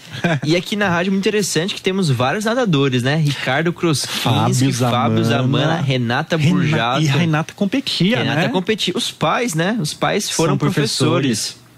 e 0.45 0.57
aqui 0.57 0.75
na 0.75 0.89
rádio, 0.89 1.13
muito 1.13 1.23
interessante 1.23 1.75
que 1.75 1.83
temos 1.83 2.11
vários 2.11 2.45
nadadores, 2.45 3.03
né? 3.03 3.17
Ricardo 3.17 3.73
Kroskinski, 3.73 4.73
Fábio 4.73 5.23
Zamana, 5.23 5.81
Renata 5.81 6.37
Burjato. 6.37 7.03
E 7.03 7.07
Renata 7.07 7.55
competia, 7.55 8.19
Renata 8.19 8.41
né? 8.43 8.49
competia. 8.49 8.95
Os 8.97 9.11
pais, 9.13 9.55
né? 9.55 9.77
Os 9.81 9.95
pais 9.95 10.29
foram 10.31 10.53
São 10.53 10.59
professores. 10.59 11.28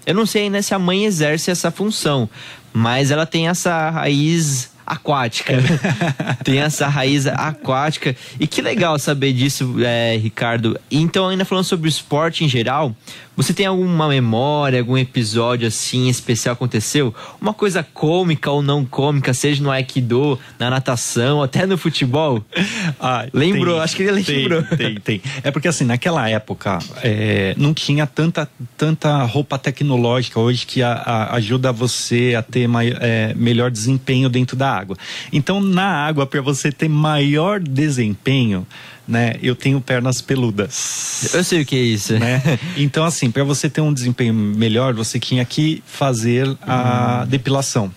Eu 0.05 0.15
não 0.15 0.25
sei 0.25 0.43
ainda 0.43 0.61
se 0.61 0.73
a 0.73 0.79
mãe 0.79 1.05
exerce 1.05 1.51
essa 1.51 1.69
função, 1.69 2.29
mas 2.73 3.11
ela 3.11 3.25
tem 3.25 3.47
essa 3.47 3.89
raiz 3.89 4.71
aquática. 4.91 5.53
tem 6.43 6.59
essa 6.59 6.87
raiz 6.87 7.25
aquática. 7.25 8.15
E 8.37 8.45
que 8.45 8.61
legal 8.61 8.99
saber 8.99 9.31
disso, 9.31 9.75
é, 9.79 10.17
Ricardo. 10.17 10.77
Então, 10.91 11.29
ainda 11.29 11.45
falando 11.45 11.63
sobre 11.63 11.87
o 11.87 11.89
esporte 11.89 12.43
em 12.43 12.49
geral, 12.49 12.93
você 13.35 13.53
tem 13.53 13.65
alguma 13.65 14.09
memória, 14.09 14.79
algum 14.79 14.97
episódio 14.97 15.67
assim 15.67 16.09
especial 16.09 16.53
aconteceu? 16.53 17.15
Uma 17.39 17.53
coisa 17.53 17.81
cômica 17.81 18.51
ou 18.51 18.61
não 18.61 18.85
cômica, 18.85 19.33
seja 19.33 19.63
no 19.63 19.71
Aikido, 19.71 20.37
na 20.59 20.69
natação, 20.69 21.41
até 21.41 21.65
no 21.65 21.77
futebol? 21.77 22.43
Ah, 22.99 23.25
Lembrou? 23.33 23.75
Tem, 23.75 23.83
Acho 23.83 23.95
que 23.95 24.03
ele 24.03 24.11
lembrou. 24.11 24.63
Tem, 24.63 24.77
tem, 24.77 24.99
tem. 24.99 25.21
É 25.43 25.49
porque 25.49 25.67
assim, 25.67 25.85
naquela 25.85 26.29
época 26.29 26.77
é, 27.01 27.55
não 27.57 27.73
tinha 27.73 28.05
tanta, 28.05 28.47
tanta 28.77 29.23
roupa 29.23 29.57
tecnológica 29.57 30.39
hoje 30.39 30.65
que 30.65 30.83
a, 30.83 30.93
a 30.93 31.35
ajuda 31.35 31.71
você 31.71 32.35
a 32.37 32.41
ter 32.41 32.67
mai, 32.67 32.95
é, 32.99 33.33
melhor 33.35 33.71
desempenho 33.71 34.29
dentro 34.29 34.55
da 34.55 34.80
água. 34.81 34.97
Então, 35.31 35.61
na 35.61 36.05
água, 36.05 36.25
para 36.25 36.41
você 36.41 36.71
ter 36.71 36.89
maior 36.89 37.59
desempenho, 37.59 38.65
né? 39.07 39.35
Eu 39.41 39.55
tenho 39.55 39.79
pernas 39.81 40.21
peludas. 40.21 41.33
Eu 41.33 41.43
sei 41.43 41.61
o 41.61 41.65
que 41.65 41.75
é 41.75 41.79
isso. 41.79 42.17
Né? 42.17 42.41
Então, 42.77 43.03
assim, 43.03 43.29
para 43.29 43.43
você 43.43 43.69
ter 43.69 43.81
um 43.81 43.93
desempenho 43.93 44.33
melhor, 44.33 44.93
você 44.93 45.19
tinha 45.19 45.43
que 45.45 45.83
fazer 45.85 46.47
a 46.61 47.23
hum. 47.23 47.29
depilação. 47.29 47.91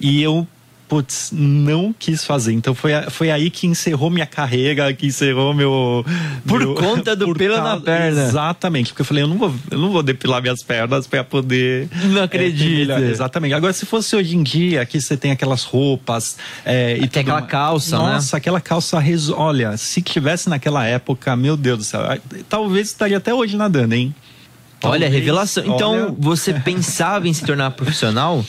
E 0.00 0.22
eu 0.22 0.46
putz, 0.94 1.30
não 1.32 1.92
quis 1.92 2.24
fazer. 2.24 2.52
Então 2.52 2.72
foi, 2.72 2.92
foi 3.10 3.28
aí 3.28 3.50
que 3.50 3.66
encerrou 3.66 4.10
minha 4.10 4.26
carreira, 4.26 4.94
que 4.94 5.06
encerrou 5.06 5.52
meu. 5.52 6.06
Por 6.46 6.60
meu, 6.60 6.74
conta 6.74 7.16
do 7.16 7.26
por 7.26 7.36
pelo 7.36 7.56
na 7.56 7.80
perna. 7.80 8.22
Exatamente, 8.22 8.90
porque 8.90 9.02
eu 9.02 9.06
falei, 9.06 9.24
eu 9.24 9.26
não 9.26 9.36
vou, 9.36 9.52
eu 9.72 9.78
não 9.78 9.90
vou 9.90 10.04
depilar 10.04 10.40
minhas 10.40 10.62
pernas 10.62 11.08
para 11.08 11.24
poder. 11.24 11.88
Não 12.04 12.22
acredito. 12.22 12.92
É, 12.92 13.10
exatamente. 13.10 13.54
Agora, 13.54 13.72
se 13.72 13.84
fosse 13.84 14.14
hoje 14.14 14.36
em 14.36 14.42
dia, 14.44 14.86
que 14.86 15.00
você 15.00 15.16
tem 15.16 15.32
aquelas 15.32 15.64
roupas. 15.64 16.36
É, 16.64 16.96
e 16.96 17.08
tem 17.08 17.22
aquela 17.22 17.42
calça, 17.42 17.96
Nossa, 17.96 18.08
né? 18.08 18.14
Nossa, 18.14 18.36
aquela 18.36 18.60
calça. 18.60 18.96
Res... 19.00 19.30
Olha, 19.30 19.76
se 19.76 20.00
tivesse 20.00 20.48
naquela 20.48 20.86
época, 20.86 21.34
meu 21.34 21.56
Deus 21.56 21.78
do 21.78 21.84
céu, 21.84 22.02
talvez 22.48 22.86
estaria 22.86 23.16
até 23.16 23.34
hoje 23.34 23.56
nadando, 23.56 23.94
hein? 23.96 24.14
Talvez, 24.78 25.02
olha, 25.02 25.10
revelação. 25.10 25.64
Então, 25.66 25.90
olha... 25.90 26.14
você 26.16 26.52
pensava 26.62 27.26
em 27.26 27.32
se 27.32 27.44
tornar 27.44 27.72
profissional? 27.72 28.44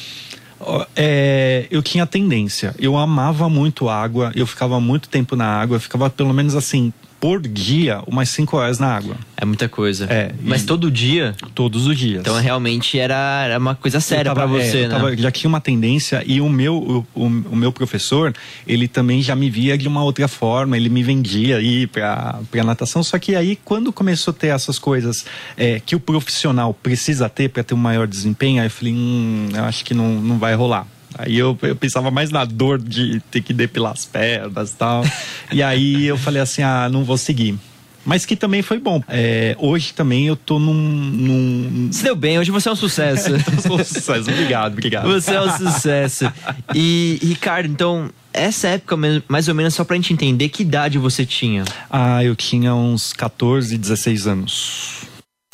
É, 0.96 1.68
eu 1.70 1.82
tinha 1.82 2.06
tendência. 2.06 2.74
Eu 2.80 2.98
amava 2.98 3.50
muito 3.50 3.90
água, 3.90 4.32
eu 4.36 4.46
ficava 4.48 4.80
muito 4.80 5.10
tempo 5.10 5.36
na 5.36 5.46
água, 5.46 5.76
eu 5.76 5.80
ficava 5.80 6.10
pelo 6.10 6.34
menos 6.34 6.56
assim, 6.56 6.92
por 7.20 7.42
dia 7.42 8.02
umas 8.08 8.30
5 8.30 8.58
horas 8.58 8.80
na 8.80 8.88
água. 8.88 9.16
É 9.38 9.46
muita 9.46 9.68
coisa. 9.68 10.06
É. 10.10 10.32
Mas 10.42 10.64
todo 10.64 10.92
dia? 10.92 11.36
Todos 11.54 11.88
os 11.88 11.98
dias. 11.98 12.22
Então 12.22 12.40
realmente 12.40 12.98
era, 13.00 13.44
era 13.46 13.58
uma 13.58 13.76
coisa 13.76 14.00
séria 14.00 14.34
para 14.34 14.46
você, 14.46 14.80
é, 14.80 14.88
né? 14.88 14.96
Tava, 14.96 15.18
já 15.18 15.32
tinha 15.32 15.50
uma 15.50 15.62
tendência 15.62 16.24
e 16.26 16.40
o 16.40 16.50
meu, 16.50 16.76
o, 16.76 17.08
o, 17.16 17.26
o, 17.26 17.56
meu 17.56 17.72
professor, 17.72 18.34
ele 18.68 18.88
também 18.88 19.22
já 19.22 19.36
me 19.36 19.50
via 19.50 19.78
de 19.78 19.88
uma 19.88 20.04
outra 20.04 20.28
forma, 20.28 20.78
ele 20.78 20.90
me 20.90 21.04
vendia 21.04 21.58
aí 21.58 21.88
pra, 21.88 22.40
pra 22.52 22.64
natação. 22.64 23.04
Só 23.04 23.18
que 23.18 23.36
aí 23.36 23.58
quando 23.64 23.92
começou 23.92 24.32
a 24.32 24.36
ter 24.36 24.48
essas 24.48 24.80
coisas 24.80 25.26
é, 25.58 25.80
que 25.80 25.96
o 25.96 26.00
profissional 26.00 26.74
precisa 26.74 27.28
ter 27.30 27.50
para 27.50 27.64
ter 27.64 27.74
um 27.74 27.78
maior 27.78 28.08
desempenho, 28.08 28.62
aí 28.62 28.68
eu 28.68 28.72
falei, 28.72 28.94
hum, 28.94 29.50
eu 29.54 29.64
acho 29.64 29.84
que 29.84 29.94
não, 29.94 30.22
não 30.22 30.38
vai 30.38 30.54
rolar 30.54 30.88
Aí 31.18 31.38
eu, 31.38 31.58
eu 31.62 31.76
pensava 31.76 32.12
mais 32.12 32.30
na 32.30 32.46
dor 32.46 32.78
de 32.78 33.22
ter 33.32 33.42
que 33.42 33.54
depilar 33.54 33.94
as 33.94 34.06
pernas 34.06 34.72
e 34.72 34.76
tal. 34.76 35.04
e 35.52 35.64
aí 35.64 36.06
eu 36.06 36.18
falei 36.18 36.42
assim: 36.42 36.62
ah, 36.62 36.90
não 36.90 37.04
vou 37.04 37.18
seguir 37.18 37.58
mas 38.06 38.24
que 38.24 38.36
também 38.36 38.62
foi 38.62 38.80
bom. 38.80 39.02
É, 39.08 39.56
hoje 39.60 39.92
também 39.94 40.28
eu 40.28 40.36
tô 40.36 40.60
num, 40.60 40.74
num. 40.74 41.90
Se 41.92 42.04
deu 42.04 42.16
bem, 42.16 42.38
hoje 42.38 42.52
você 42.52 42.70
é 42.70 42.72
um 42.72 42.76
sucesso. 42.76 43.32
um 43.68 43.84
sucesso, 43.84 44.30
obrigado, 44.30 44.74
obrigado. 44.74 45.08
Você 45.12 45.34
é 45.34 45.42
um 45.42 45.58
sucesso. 45.58 46.32
E, 46.74 47.20
Ricardo, 47.24 47.68
então, 47.68 48.12
essa 48.32 48.68
época, 48.68 48.96
mais 49.28 49.48
ou 49.48 49.56
menos, 49.56 49.74
só 49.74 49.84
pra 49.84 49.96
gente 49.96 50.14
entender, 50.14 50.50
que 50.50 50.62
idade 50.62 51.00
você 51.00 51.26
tinha? 51.26 51.66
Ah, 51.90 52.24
eu 52.24 52.36
tinha 52.36 52.76
uns 52.76 53.12
14, 53.12 53.76
16 53.76 54.28
anos. 54.28 55.05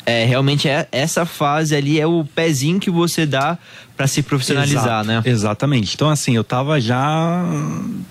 É, 0.04 0.24
realmente 0.24 0.68
é, 0.68 0.88
essa 0.90 1.24
fase 1.24 1.74
ali 1.76 2.00
é 2.00 2.06
o 2.06 2.24
pezinho 2.24 2.80
que 2.80 2.90
você 2.90 3.24
dá 3.24 3.56
para 3.96 4.06
se 4.06 4.22
profissionalizar, 4.22 4.84
Exato, 4.84 5.06
né? 5.06 5.22
Exatamente. 5.24 5.94
Então, 5.94 6.10
assim, 6.10 6.34
eu 6.34 6.42
tava 6.42 6.80
já 6.80 7.44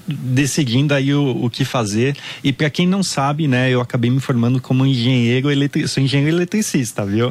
decidindo 0.07 0.93
aí 0.93 1.13
o, 1.13 1.45
o 1.45 1.49
que 1.49 1.65
fazer. 1.65 2.15
E 2.43 2.53
para 2.53 2.69
quem 2.69 2.87
não 2.87 3.03
sabe, 3.03 3.47
né, 3.47 3.69
eu 3.69 3.81
acabei 3.81 4.09
me 4.09 4.19
formando 4.19 4.61
como 4.61 4.85
engenheiro 4.85 5.51
eletricista. 5.51 5.95
Sou 5.95 6.03
engenheiro 6.03 6.37
eletricista, 6.37 7.05
viu? 7.05 7.29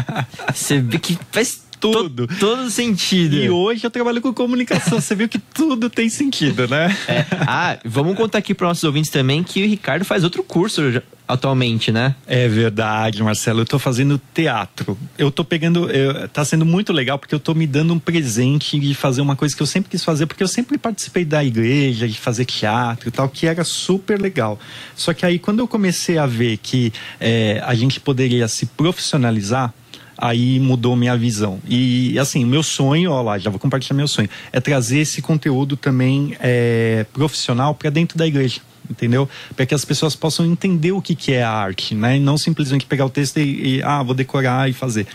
Você 0.54 0.80
vê 0.80 0.98
que 0.98 1.18
faz 1.30 1.68
tudo. 1.78 2.26
To, 2.26 2.38
todo 2.38 2.70
sentido. 2.70 3.36
E 3.36 3.50
hoje 3.50 3.84
eu 3.84 3.90
trabalho 3.90 4.20
com 4.20 4.32
comunicação. 4.32 5.00
Você 5.00 5.14
viu 5.14 5.28
que 5.28 5.38
tudo 5.38 5.88
tem 5.90 6.08
sentido, 6.08 6.66
né? 6.66 6.96
É. 7.06 7.24
Ah, 7.30 7.78
vamos 7.84 8.16
contar 8.16 8.38
aqui 8.38 8.54
para 8.54 8.68
nossos 8.68 8.84
ouvintes 8.84 9.10
também 9.10 9.42
que 9.42 9.62
o 9.62 9.66
Ricardo 9.66 10.04
faz 10.04 10.24
outro 10.24 10.42
curso 10.42 10.82
atualmente, 11.28 11.92
né? 11.92 12.16
É 12.26 12.48
verdade, 12.48 13.22
Marcelo. 13.22 13.60
Eu 13.60 13.66
tô 13.66 13.78
fazendo 13.78 14.20
teatro. 14.32 14.96
Eu 15.18 15.30
tô 15.30 15.44
pegando. 15.44 15.90
Eu, 15.90 16.26
tá 16.28 16.44
sendo 16.44 16.64
muito 16.64 16.92
legal 16.92 17.18
porque 17.18 17.34
eu 17.34 17.38
tô 17.38 17.54
me 17.54 17.66
dando 17.66 17.92
um 17.92 17.98
presente 17.98 18.80
de 18.80 18.94
fazer 18.94 19.20
uma 19.20 19.36
coisa 19.36 19.54
que 19.54 19.62
eu 19.62 19.66
sempre 19.66 19.90
quis 19.90 20.02
fazer, 20.02 20.24
porque 20.26 20.42
eu 20.42 20.48
sempre 20.48 20.78
participei 20.78 21.26
da 21.26 21.44
igreja, 21.44 22.08
de 22.08 22.18
fazer 22.18 22.46
teatro 22.46 23.08
e 23.08 23.12
tal, 23.12 23.28
que 23.28 23.46
era 23.46 23.62
super 23.62 24.18
legal. 24.18 24.58
Só 24.96 25.12
que 25.12 25.26
aí, 25.26 25.38
quando 25.38 25.58
eu 25.58 25.68
comecei 25.68 26.16
a 26.16 26.26
ver 26.26 26.56
que 26.56 26.92
é, 27.20 27.62
a 27.64 27.74
gente 27.74 28.00
poderia 28.00 28.48
se 28.48 28.64
profissionalizar, 28.64 29.74
aí 30.16 30.58
mudou 30.58 30.96
minha 30.96 31.16
visão. 31.16 31.60
E 31.68 32.18
assim, 32.18 32.44
meu 32.44 32.62
sonho, 32.62 33.12
ó 33.12 33.22
lá, 33.22 33.38
já 33.38 33.50
vou 33.50 33.60
compartilhar 33.60 33.96
meu 33.96 34.08
sonho, 34.08 34.28
é 34.50 34.60
trazer 34.60 35.00
esse 35.00 35.20
conteúdo 35.22 35.76
também 35.76 36.36
é, 36.40 37.06
profissional 37.12 37.74
para 37.74 37.90
dentro 37.90 38.16
da 38.16 38.26
igreja. 38.26 38.60
Entendeu? 38.90 39.28
Para 39.54 39.66
que 39.66 39.74
as 39.74 39.84
pessoas 39.84 40.16
possam 40.16 40.46
entender 40.46 40.92
o 40.92 41.02
que, 41.02 41.14
que 41.14 41.32
é 41.32 41.42
a 41.42 41.50
arte, 41.50 41.94
né? 41.94 42.16
E 42.16 42.20
não 42.20 42.38
simplesmente 42.38 42.86
pegar 42.86 43.04
o 43.04 43.10
texto 43.10 43.38
e, 43.38 43.76
e, 43.76 43.82
ah, 43.82 44.02
vou 44.02 44.14
decorar 44.14 44.68
e 44.68 44.72
fazer. 44.72 45.06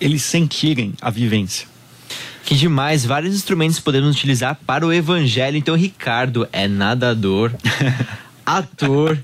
Eles 0.00 0.22
sentirem 0.22 0.94
a 1.00 1.10
vivência. 1.10 1.66
Que 2.44 2.54
demais, 2.54 3.04
vários 3.04 3.34
instrumentos 3.34 3.78
podemos 3.78 4.16
utilizar 4.16 4.58
para 4.66 4.86
o 4.86 4.92
evangelho. 4.92 5.56
Então, 5.56 5.74
Ricardo 5.74 6.48
é 6.52 6.66
nadador, 6.66 7.52
ator, 8.46 9.18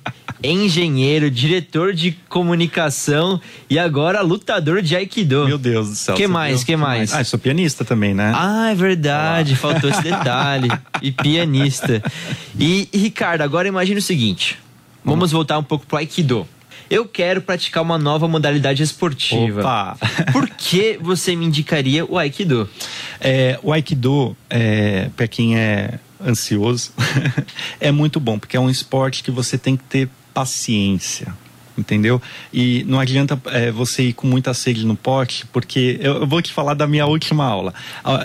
engenheiro, 0.45 1.31
diretor 1.31 1.93
de 1.93 2.13
comunicação 2.29 3.41
e 3.69 3.79
agora 3.79 4.21
lutador 4.21 4.83
de 4.83 4.95
Aikido. 4.95 5.47
Meu 5.47 5.59
Deus 5.59 5.89
do 5.89 5.95
céu. 5.95 6.15
Que 6.15 6.27
mais? 6.27 6.63
Que 6.63 6.77
mais? 6.77 7.13
Ah, 7.13 7.25
sou 7.25 7.39
pianista 7.39 7.85
também, 7.85 8.15
né? 8.15 8.33
Ah, 8.35 8.71
é 8.71 8.75
verdade, 8.75 9.57
faltou 9.57 9.89
esse 9.89 10.03
detalhe. 10.03 10.69
E 11.01 11.11
pianista. 11.11 12.03
E, 12.59 12.89
e 12.93 12.99
Ricardo, 12.99 13.43
agora 13.43 13.67
imagine 13.67 13.99
o 13.99 14.03
seguinte. 14.03 14.59
Vamos 15.05 15.33
voltar 15.33 15.59
um 15.59 15.63
pouco 15.63 15.87
pro 15.87 15.99
Aikido. 15.99 16.47
Eu 16.91 17.07
quero 17.07 17.41
praticar 17.41 17.83
uma 17.83 17.99
nova 17.99 18.29
modalidade 18.29 18.83
esportiva. 18.83 19.61
Opa. 19.61 19.97
Por 20.33 20.49
que 20.49 20.99
você 21.01 21.35
me 21.35 21.45
indicaria 21.47 22.05
o 22.05 22.19
Aikido? 22.19 22.69
É, 23.21 23.59
o 23.63 23.73
Aikido, 23.73 24.37
é, 24.51 25.09
para 25.17 25.27
quem 25.27 25.59
é 25.59 25.99
ansioso, 26.25 26.93
é 27.81 27.91
muito 27.91 28.21
bom, 28.21 28.39
porque 28.39 28.57
é 28.57 28.61
um 28.61 28.71
esporte 28.71 29.23
que 29.23 29.31
você 29.31 29.59
tem 29.59 29.77
que 29.77 29.85
ter 29.85 30.09
paciência 30.35 31.33
entendeu? 31.77 32.21
E 32.53 32.85
não 32.87 33.01
adianta 33.01 33.41
é, 33.47 33.71
você 33.71 34.05
ir 34.05 34.13
com 34.13 34.27
muita 34.27 34.55
sede 34.55 34.87
no 34.87 34.97
pote, 34.97 35.45
porque 35.47 35.99
eu, 36.01 36.21
eu, 36.21 36.27
vou 36.27 36.41
te 36.41 36.53
falar 36.53 36.75
da 36.75 36.87
minha 36.87 37.07
última 37.07 37.45
aula. 37.45 37.75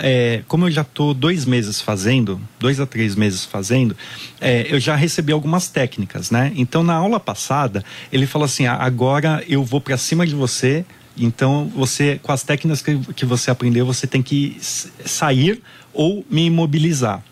É, 0.02 0.42
como 0.46 0.66
eu 0.66 0.70
já 0.70 0.82
estou 0.82 1.12
dois 1.12 1.44
meses 1.44 1.80
fazendo, 1.80 2.40
dois 2.58 2.80
a 2.80 2.86
três 2.86 3.14
meses 3.14 3.44
fazendo, 3.44 3.96
é, 4.40 4.66
eu 4.68 4.78
já 4.78 4.94
recebi 4.94 5.32
algumas 5.32 5.68
técnicas, 5.68 6.30
né? 6.30 6.52
Então 6.54 6.82
na 6.82 6.94
aula 6.94 7.18
passada 7.18 7.84
ele 8.12 8.26
falou 8.26 8.46
assim: 8.46 8.66
ah, 8.66 8.76
agora 8.76 9.44
eu 9.48 9.64
vou 9.64 9.80
para 9.80 9.96
cima 9.96 10.26
de 10.26 10.34
você. 10.34 10.84
Então 11.16 11.70
você, 11.74 12.18
com 12.22 12.32
as 12.32 12.42
técnicas 12.42 12.80
que, 12.80 12.96
que 13.14 13.26
você 13.26 13.50
aprendeu, 13.50 13.84
você 13.84 14.06
tem 14.06 14.22
que 14.22 14.56
sair 14.60 15.60
ou 15.92 16.24
me 16.30 16.46
imobilizar. 16.46 17.22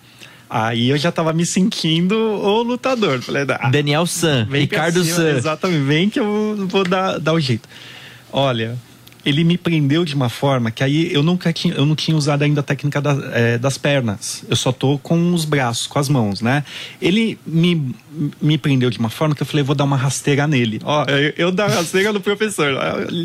Aí 0.48 0.88
eu 0.88 0.96
já 0.96 1.12
tava 1.12 1.32
me 1.32 1.44
sentindo 1.44 2.16
o 2.16 2.62
lutador. 2.62 3.20
Falei, 3.20 3.44
ah, 3.48 3.68
Daniel 3.68 4.06
San, 4.06 4.46
Ricardo 4.50 5.04
San. 5.04 5.36
Exatamente, 5.36 5.82
vem 5.84 6.10
que 6.10 6.18
eu 6.18 6.66
vou 6.68 6.84
dar, 6.84 7.18
dar 7.18 7.34
o 7.34 7.40
jeito. 7.40 7.68
Olha, 8.32 8.78
ele 9.24 9.44
me 9.44 9.58
prendeu 9.58 10.04
de 10.04 10.14
uma 10.14 10.28
forma 10.28 10.70
que 10.70 10.82
aí 10.82 11.12
eu 11.12 11.22
nunca 11.22 11.52
tinha, 11.52 11.74
eu 11.74 11.84
não 11.84 11.94
tinha 11.94 12.16
usado 12.16 12.42
ainda 12.42 12.60
a 12.60 12.62
técnica 12.62 13.00
da, 13.00 13.16
é, 13.32 13.58
das 13.58 13.76
pernas. 13.76 14.44
Eu 14.48 14.56
só 14.56 14.72
tô 14.72 14.98
com 14.98 15.34
os 15.34 15.44
braços, 15.44 15.86
com 15.86 15.98
as 15.98 16.08
mãos, 16.08 16.40
né? 16.40 16.64
Ele 17.00 17.38
me, 17.46 17.94
me 18.40 18.56
prendeu 18.56 18.88
de 18.88 18.98
uma 18.98 19.10
forma 19.10 19.34
que 19.34 19.42
eu 19.42 19.46
falei, 19.46 19.62
vou 19.62 19.74
dar 19.74 19.84
uma 19.84 19.96
rasteira 19.96 20.46
nele. 20.46 20.80
Ó, 20.82 21.04
eu, 21.04 21.34
eu 21.36 21.52
dar 21.52 21.68
rasteira 21.68 22.12
no 22.12 22.20
professor, 22.20 22.74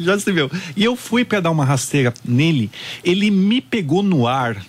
já 0.03 0.19
se 0.19 0.31
viu. 0.31 0.51
E 0.75 0.83
eu 0.83 0.95
fui 0.95 1.23
para 1.23 1.39
dar 1.39 1.51
uma 1.51 1.63
rasteira 1.63 2.13
nele, 2.25 2.69
ele 3.03 3.31
me 3.31 3.61
pegou 3.61 4.03
no 4.03 4.27
ar 4.27 4.61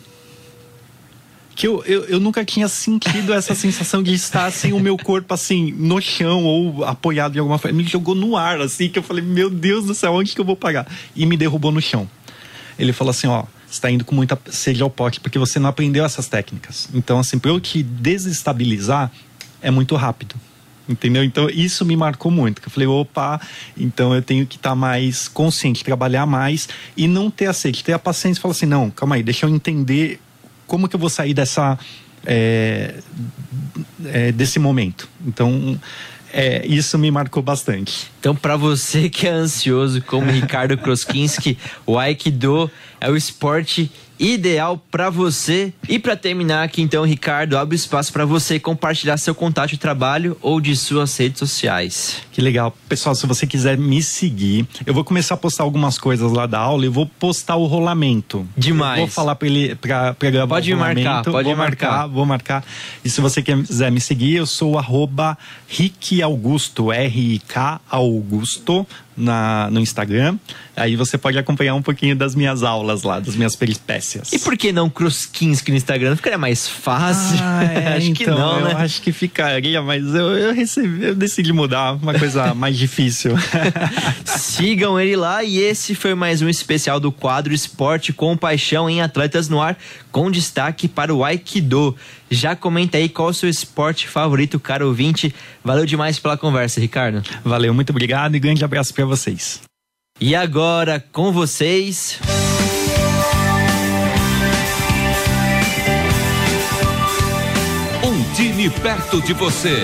que 1.64 1.68
eu, 1.68 1.82
eu, 1.86 2.04
eu, 2.04 2.20
nunca 2.20 2.44
tinha 2.44 2.68
sentido 2.68 3.32
essa 3.32 3.54
sensação 3.56 4.02
de 4.02 4.12
estar 4.12 4.44
assim, 4.44 4.74
o 4.74 4.78
meu 4.78 4.98
corpo 4.98 5.32
assim, 5.32 5.72
no 5.72 5.98
chão 5.98 6.44
ou 6.44 6.84
apoiado 6.84 7.32
de 7.32 7.38
alguma 7.38 7.56
forma. 7.56 7.78
Me 7.78 7.84
jogou 7.84 8.14
no 8.14 8.36
ar, 8.36 8.60
assim, 8.60 8.90
que 8.90 8.98
eu 8.98 9.02
falei, 9.02 9.24
meu 9.24 9.48
Deus 9.48 9.86
do 9.86 9.94
céu, 9.94 10.12
onde 10.12 10.34
que 10.34 10.40
eu 10.42 10.44
vou 10.44 10.56
pagar? 10.56 10.86
E 11.16 11.24
me 11.24 11.38
derrubou 11.38 11.72
no 11.72 11.80
chão. 11.80 12.06
Ele 12.78 12.92
falou 12.92 13.12
assim, 13.12 13.28
ó, 13.28 13.44
está 13.70 13.90
indo 13.90 14.04
com 14.04 14.14
muita 14.14 14.38
sede 14.50 14.82
ao 14.82 14.90
pote, 14.90 15.20
porque 15.20 15.38
você 15.38 15.58
não 15.58 15.70
aprendeu 15.70 16.04
essas 16.04 16.28
técnicas. 16.28 16.90
Então, 16.92 17.18
assim, 17.18 17.38
para 17.38 17.50
eu 17.50 17.58
te 17.58 17.82
desestabilizar, 17.82 19.10
é 19.62 19.70
muito 19.70 19.96
rápido. 19.96 20.34
Entendeu? 20.86 21.24
Então, 21.24 21.48
isso 21.48 21.82
me 21.86 21.96
marcou 21.96 22.30
muito. 22.30 22.60
Que 22.60 22.68
eu 22.68 22.70
falei, 22.70 22.86
opa, 22.86 23.40
então 23.74 24.14
eu 24.14 24.20
tenho 24.20 24.44
que 24.44 24.56
estar 24.56 24.70
tá 24.70 24.76
mais 24.76 25.28
consciente, 25.28 25.82
trabalhar 25.82 26.26
mais 26.26 26.68
e 26.94 27.08
não 27.08 27.30
ter 27.30 27.46
a 27.46 27.54
sede, 27.54 27.82
ter 27.82 27.94
a 27.94 27.98
paciência 27.98 28.38
e 28.38 28.42
falar 28.42 28.52
assim, 28.52 28.66
não, 28.66 28.90
calma 28.90 29.14
aí, 29.14 29.22
deixa 29.22 29.46
eu 29.46 29.50
entender 29.50 30.20
como 30.74 30.88
que 30.88 30.96
eu 30.96 31.00
vou 31.00 31.08
sair 31.08 31.32
dessa 31.32 31.78
é, 32.26 32.96
é, 34.06 34.32
desse 34.32 34.58
momento. 34.58 35.08
Então 35.24 35.80
é, 36.32 36.66
isso 36.66 36.98
me 36.98 37.12
marcou 37.12 37.40
bastante. 37.40 38.10
Então, 38.18 38.34
para 38.34 38.56
você 38.56 39.08
que 39.08 39.28
é 39.28 39.30
ansioso, 39.30 40.02
como 40.02 40.32
Ricardo 40.32 40.76
Kroskinski, 40.76 41.56
o 41.86 41.96
Aikido 41.96 42.68
é 43.00 43.08
o 43.08 43.16
esporte 43.16 43.88
ideal 44.18 44.80
para 44.90 45.10
você. 45.10 45.72
E 45.88 45.98
para 45.98 46.16
terminar 46.16 46.62
aqui, 46.62 46.82
então, 46.82 47.04
Ricardo, 47.04 47.56
abre 47.56 47.76
espaço 47.76 48.12
para 48.12 48.24
você 48.24 48.58
compartilhar 48.58 49.16
seu 49.16 49.34
contato 49.34 49.70
de 49.70 49.78
trabalho 49.78 50.36
ou 50.40 50.60
de 50.60 50.74
suas 50.76 51.16
redes 51.16 51.38
sociais. 51.38 52.22
Que 52.32 52.40
legal. 52.40 52.76
Pessoal, 52.88 53.14
se 53.14 53.26
você 53.26 53.46
quiser 53.46 53.76
me 53.76 54.02
seguir, 54.02 54.66
eu 54.86 54.94
vou 54.94 55.04
começar 55.04 55.34
a 55.34 55.38
postar 55.38 55.64
algumas 55.64 55.98
coisas 55.98 56.32
lá 56.32 56.46
da 56.46 56.58
aula 56.58 56.84
e 56.84 56.88
vou 56.88 57.06
postar 57.06 57.56
o 57.56 57.66
rolamento. 57.66 58.46
Demais. 58.56 59.00
Eu 59.00 59.06
vou 59.06 59.14
falar 59.14 59.34
para 59.34 59.48
ele 59.48 59.74
para 59.74 60.14
gravar 60.20 60.54
pode 60.54 60.72
o 60.72 60.76
rolamento. 60.76 61.04
Marcar, 61.04 61.30
pode 61.30 61.48
vou 61.48 61.56
marcar. 61.56 61.90
marcar. 61.90 62.06
Vou 62.06 62.26
marcar. 62.26 62.64
E 63.04 63.10
se 63.10 63.20
você 63.20 63.42
quiser 63.42 63.90
me 63.90 64.00
seguir, 64.00 64.36
eu 64.36 64.46
sou 64.46 64.78
arroba 64.78 65.36
Rick 65.68 66.22
Augusto, 66.22 66.92
R-I-K 66.92 67.80
Augusto, 67.88 68.86
na, 69.16 69.68
no 69.70 69.80
Instagram. 69.80 70.38
Aí 70.76 70.96
você 70.96 71.16
pode 71.16 71.38
acompanhar 71.38 71.74
um 71.74 71.82
pouquinho 71.82 72.16
das 72.16 72.34
minhas 72.34 72.62
aulas 72.62 73.02
lá, 73.02 73.20
das 73.20 73.36
minhas 73.36 73.54
peripécias. 73.54 74.03
E 74.32 74.38
por 74.38 74.56
que 74.56 74.72
não 74.72 74.90
Kruskinski 74.90 75.70
no 75.70 75.76
Instagram? 75.76 76.16
Ficaria 76.16 76.38
mais 76.38 76.68
fácil? 76.68 77.38
Ah, 77.40 77.64
é, 77.72 77.96
acho 77.96 78.10
então, 78.10 78.14
que 78.14 78.26
não, 78.26 78.58
eu 78.60 78.64
né? 78.66 78.74
acho 78.76 79.00
que 79.02 79.12
ficaria, 79.12 79.80
mas 79.82 80.04
eu, 80.14 80.36
eu 80.36 80.54
recebi, 80.54 81.04
eu 81.04 81.14
decidi 81.14 81.52
mudar 81.52 81.94
uma 81.94 82.18
coisa 82.18 82.52
mais 82.54 82.76
difícil. 82.76 83.32
Sigam 84.24 84.98
ele 85.00 85.16
lá 85.16 85.42
e 85.42 85.58
esse 85.58 85.94
foi 85.94 86.14
mais 86.14 86.42
um 86.42 86.48
especial 86.48 87.00
do 87.00 87.10
quadro 87.10 87.54
Esporte 87.54 88.12
com 88.12 88.36
Paixão 88.36 88.88
em 88.88 89.00
Atletas 89.00 89.48
no 89.48 89.60
Ar, 89.60 89.76
com 90.12 90.30
destaque 90.30 90.86
para 90.88 91.14
o 91.14 91.24
Aikido. 91.24 91.96
Já 92.30 92.56
comenta 92.56 92.98
aí 92.98 93.08
qual 93.08 93.28
é 93.28 93.30
o 93.30 93.34
seu 93.34 93.48
esporte 93.48 94.08
favorito, 94.08 94.58
caro 94.58 94.88
ouvinte. 94.88 95.34
Valeu 95.62 95.86
demais 95.86 96.18
pela 96.18 96.36
conversa, 96.36 96.80
Ricardo. 96.80 97.22
Valeu, 97.44 97.72
muito 97.72 97.90
obrigado 97.90 98.34
e 98.34 98.40
grande 98.40 98.64
abraço 98.64 98.92
para 98.92 99.04
vocês. 99.04 99.60
E 100.20 100.34
agora 100.34 101.04
com 101.12 101.32
vocês. 101.32 102.20
Time 108.34 108.68
perto 108.68 109.22
de 109.22 109.32
você. 109.32 109.76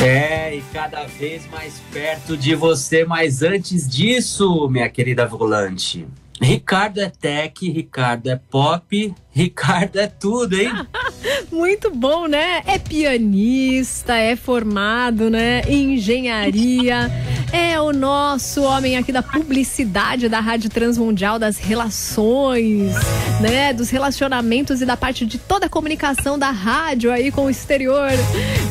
É, 0.00 0.54
e 0.54 0.62
cada 0.72 1.04
vez 1.04 1.44
mais 1.50 1.82
perto 1.92 2.36
de 2.36 2.54
você. 2.54 3.04
Mas 3.04 3.42
antes 3.42 3.88
disso, 3.88 4.68
minha 4.70 4.88
querida 4.88 5.26
volante, 5.26 6.06
Ricardo 6.40 7.00
é 7.00 7.10
tech, 7.10 7.68
Ricardo 7.68 8.28
é 8.28 8.36
pop, 8.36 9.14
Ricardo 9.32 9.96
é 9.96 10.06
tudo, 10.06 10.54
hein? 10.54 10.70
Muito 11.50 11.90
bom, 11.90 12.28
né? 12.28 12.62
É 12.66 12.78
pianista, 12.78 14.14
é 14.14 14.36
formado, 14.36 15.28
né? 15.28 15.62
Em 15.66 15.94
engenharia. 15.94 17.10
É 17.52 17.80
o 17.80 17.92
nosso 17.92 18.62
homem 18.62 18.96
aqui 18.96 19.12
da 19.12 19.22
publicidade 19.22 20.28
da 20.28 20.40
Rádio 20.40 20.68
Transmundial, 20.68 21.38
das 21.38 21.56
relações, 21.56 22.92
né? 23.40 23.72
Dos 23.72 23.90
relacionamentos 23.90 24.82
e 24.82 24.86
da 24.86 24.96
parte 24.96 25.24
de 25.24 25.38
toda 25.38 25.66
a 25.66 25.68
comunicação 25.68 26.38
da 26.38 26.50
rádio 26.50 27.10
aí 27.10 27.30
com 27.30 27.46
o 27.46 27.50
exterior. 27.50 28.10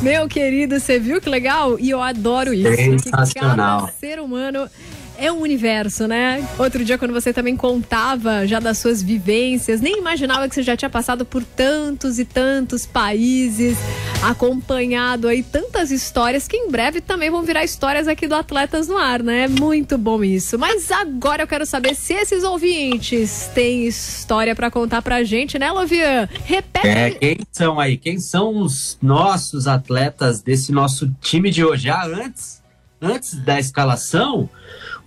Meu 0.02 0.28
querido, 0.28 0.80
você 0.80 1.00
viu 1.00 1.22
que 1.22 1.30
legal? 1.30 1.80
E 1.80 1.90
eu 1.90 2.02
adoro 2.02 2.54
isso. 2.54 3.04
Sensacional. 3.04 3.82
Cada 3.82 3.94
ser 3.94 4.20
humano 4.20 4.70
é 5.18 5.32
um 5.32 5.40
universo, 5.40 6.08
né? 6.08 6.48
Outro 6.58 6.84
dia, 6.84 6.98
quando 6.98 7.14
você 7.14 7.34
também 7.34 7.56
contava 7.56 8.46
já 8.48 8.60
das 8.60 8.78
suas 8.78 9.02
vivências, 9.02 9.82
nem 9.82 9.98
imaginava 9.98 10.48
que 10.48 10.56
você 10.56 10.64
já 10.64 10.76
tinha 10.76 10.90
passado 10.90 11.26
por 11.26 11.44
tantos 11.44 12.20
e 12.20 12.26
tantos 12.26 12.86
países, 12.86 13.78
acompanhado 14.22 15.28
aí 15.28 15.44
tantas 15.44 15.92
histórias 15.92 16.48
que 16.48 16.58
em 16.58 16.70
breve 16.70 17.02
também 17.02 17.30
vão 17.30 17.44
virar 17.44 17.64
histórias 17.64 18.08
aqui 18.08 18.28
do 18.28 18.36
Atletas 18.36 18.88
no 18.88 18.98
Ar, 18.98 19.22
né? 19.22 19.48
Muito 19.48 19.98
bom 19.98 20.24
isso. 20.24 20.58
Mas 20.58 20.92
agora 20.92 21.44
eu 21.44 21.48
quero 21.48 21.66
saber 21.66 21.96
se 21.96 22.14
esses 22.14 22.44
ouvintes 22.44 23.50
têm 23.54 23.86
história 23.86 24.56
para 24.56 24.72
contar 24.72 25.02
pra 25.02 25.24
gente, 25.24 25.58
né, 25.60 25.72
Lovian? 25.72 26.28
Repete. 26.44 26.88
É, 26.88 27.12
quem 27.12 27.38
são 27.52 27.80
aí? 27.80 27.98
Quem 27.98 28.20
são 28.20 28.60
os 28.60 28.98
nossos 29.02 29.68
atletas 29.68 30.42
desse 30.42 30.72
nosso 30.72 31.10
time 31.22 31.50
de 31.50 31.64
hoje? 31.64 31.90
Ah, 31.90 32.06
antes, 32.06 32.62
antes 33.02 33.36
da 33.44 33.60
escalação, 33.60 34.50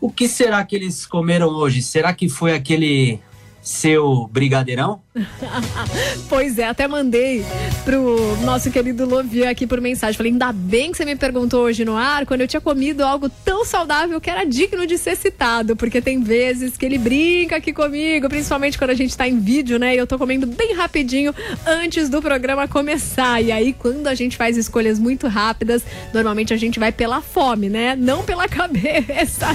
o 0.00 0.10
que 0.10 0.28
será 0.28 0.64
que 0.64 0.76
eles 0.76 1.06
comeram 1.06 1.48
hoje? 1.48 1.82
Será 1.82 2.12
que 2.14 2.28
foi 2.28 2.54
aquele 2.54 3.20
seu 3.62 4.28
brigadeirão? 4.32 5.00
pois 6.28 6.58
é, 6.58 6.66
até 6.68 6.86
mandei 6.86 7.44
pro 7.84 8.36
nosso 8.42 8.70
querido 8.70 9.06
Lovian 9.06 9.50
aqui 9.50 9.66
por 9.66 9.80
mensagem. 9.80 10.16
Falei, 10.16 10.32
ainda 10.32 10.52
bem 10.52 10.92
que 10.92 10.98
você 10.98 11.04
me 11.04 11.16
perguntou 11.16 11.62
hoje 11.62 11.84
no 11.84 11.96
ar, 11.96 12.24
quando 12.26 12.42
eu 12.42 12.48
tinha 12.48 12.60
comido 12.60 13.02
algo 13.02 13.28
tão 13.28 13.64
saudável 13.64 14.20
que 14.20 14.30
era 14.30 14.44
digno 14.44 14.86
de 14.86 14.96
ser 14.96 15.16
citado, 15.16 15.76
porque 15.76 16.00
tem 16.00 16.22
vezes 16.22 16.76
que 16.76 16.86
ele 16.86 16.98
brinca 16.98 17.56
aqui 17.56 17.72
comigo, 17.72 18.28
principalmente 18.28 18.78
quando 18.78 18.90
a 18.90 18.94
gente 18.94 19.16
tá 19.16 19.26
em 19.26 19.38
vídeo, 19.38 19.78
né? 19.78 19.94
E 19.94 19.98
eu 19.98 20.06
tô 20.06 20.18
comendo 20.18 20.46
bem 20.46 20.74
rapidinho 20.74 21.34
antes 21.66 22.08
do 22.08 22.22
programa 22.22 22.68
começar. 22.68 23.42
E 23.42 23.50
aí, 23.50 23.72
quando 23.72 24.06
a 24.06 24.14
gente 24.14 24.36
faz 24.36 24.56
escolhas 24.56 24.98
muito 24.98 25.26
rápidas, 25.26 25.84
normalmente 26.12 26.52
a 26.52 26.56
gente 26.56 26.78
vai 26.78 26.92
pela 26.92 27.20
fome, 27.20 27.68
né? 27.68 27.96
Não 27.96 28.22
pela 28.22 28.46
cabeça. 28.48 29.46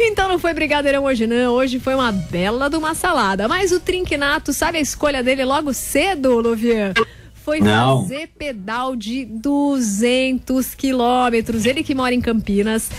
Então 0.00 0.28
não 0.28 0.38
foi 0.38 0.52
brigadeirão 0.52 1.04
hoje, 1.04 1.26
não. 1.26 1.52
Hoje 1.52 1.78
foi 1.78 1.94
uma 1.94 2.12
bela 2.12 2.68
de 2.68 2.76
uma 2.76 2.94
salada. 2.94 3.35
Mas 3.48 3.72
o 3.72 3.80
trinquinato, 3.80 4.52
sabe 4.52 4.78
a 4.78 4.80
escolha 4.80 5.22
dele 5.22 5.44
logo 5.44 5.72
cedo, 5.72 6.40
Luvian? 6.40 6.92
Foi 7.34 7.60
Não. 7.60 8.02
fazer 8.02 8.28
pedal 8.36 8.96
de 8.96 9.24
200 9.24 10.74
quilômetros. 10.74 11.64
Ele 11.64 11.82
que 11.82 11.94
mora 11.94 12.14
em 12.14 12.20
Campinas. 12.20 12.90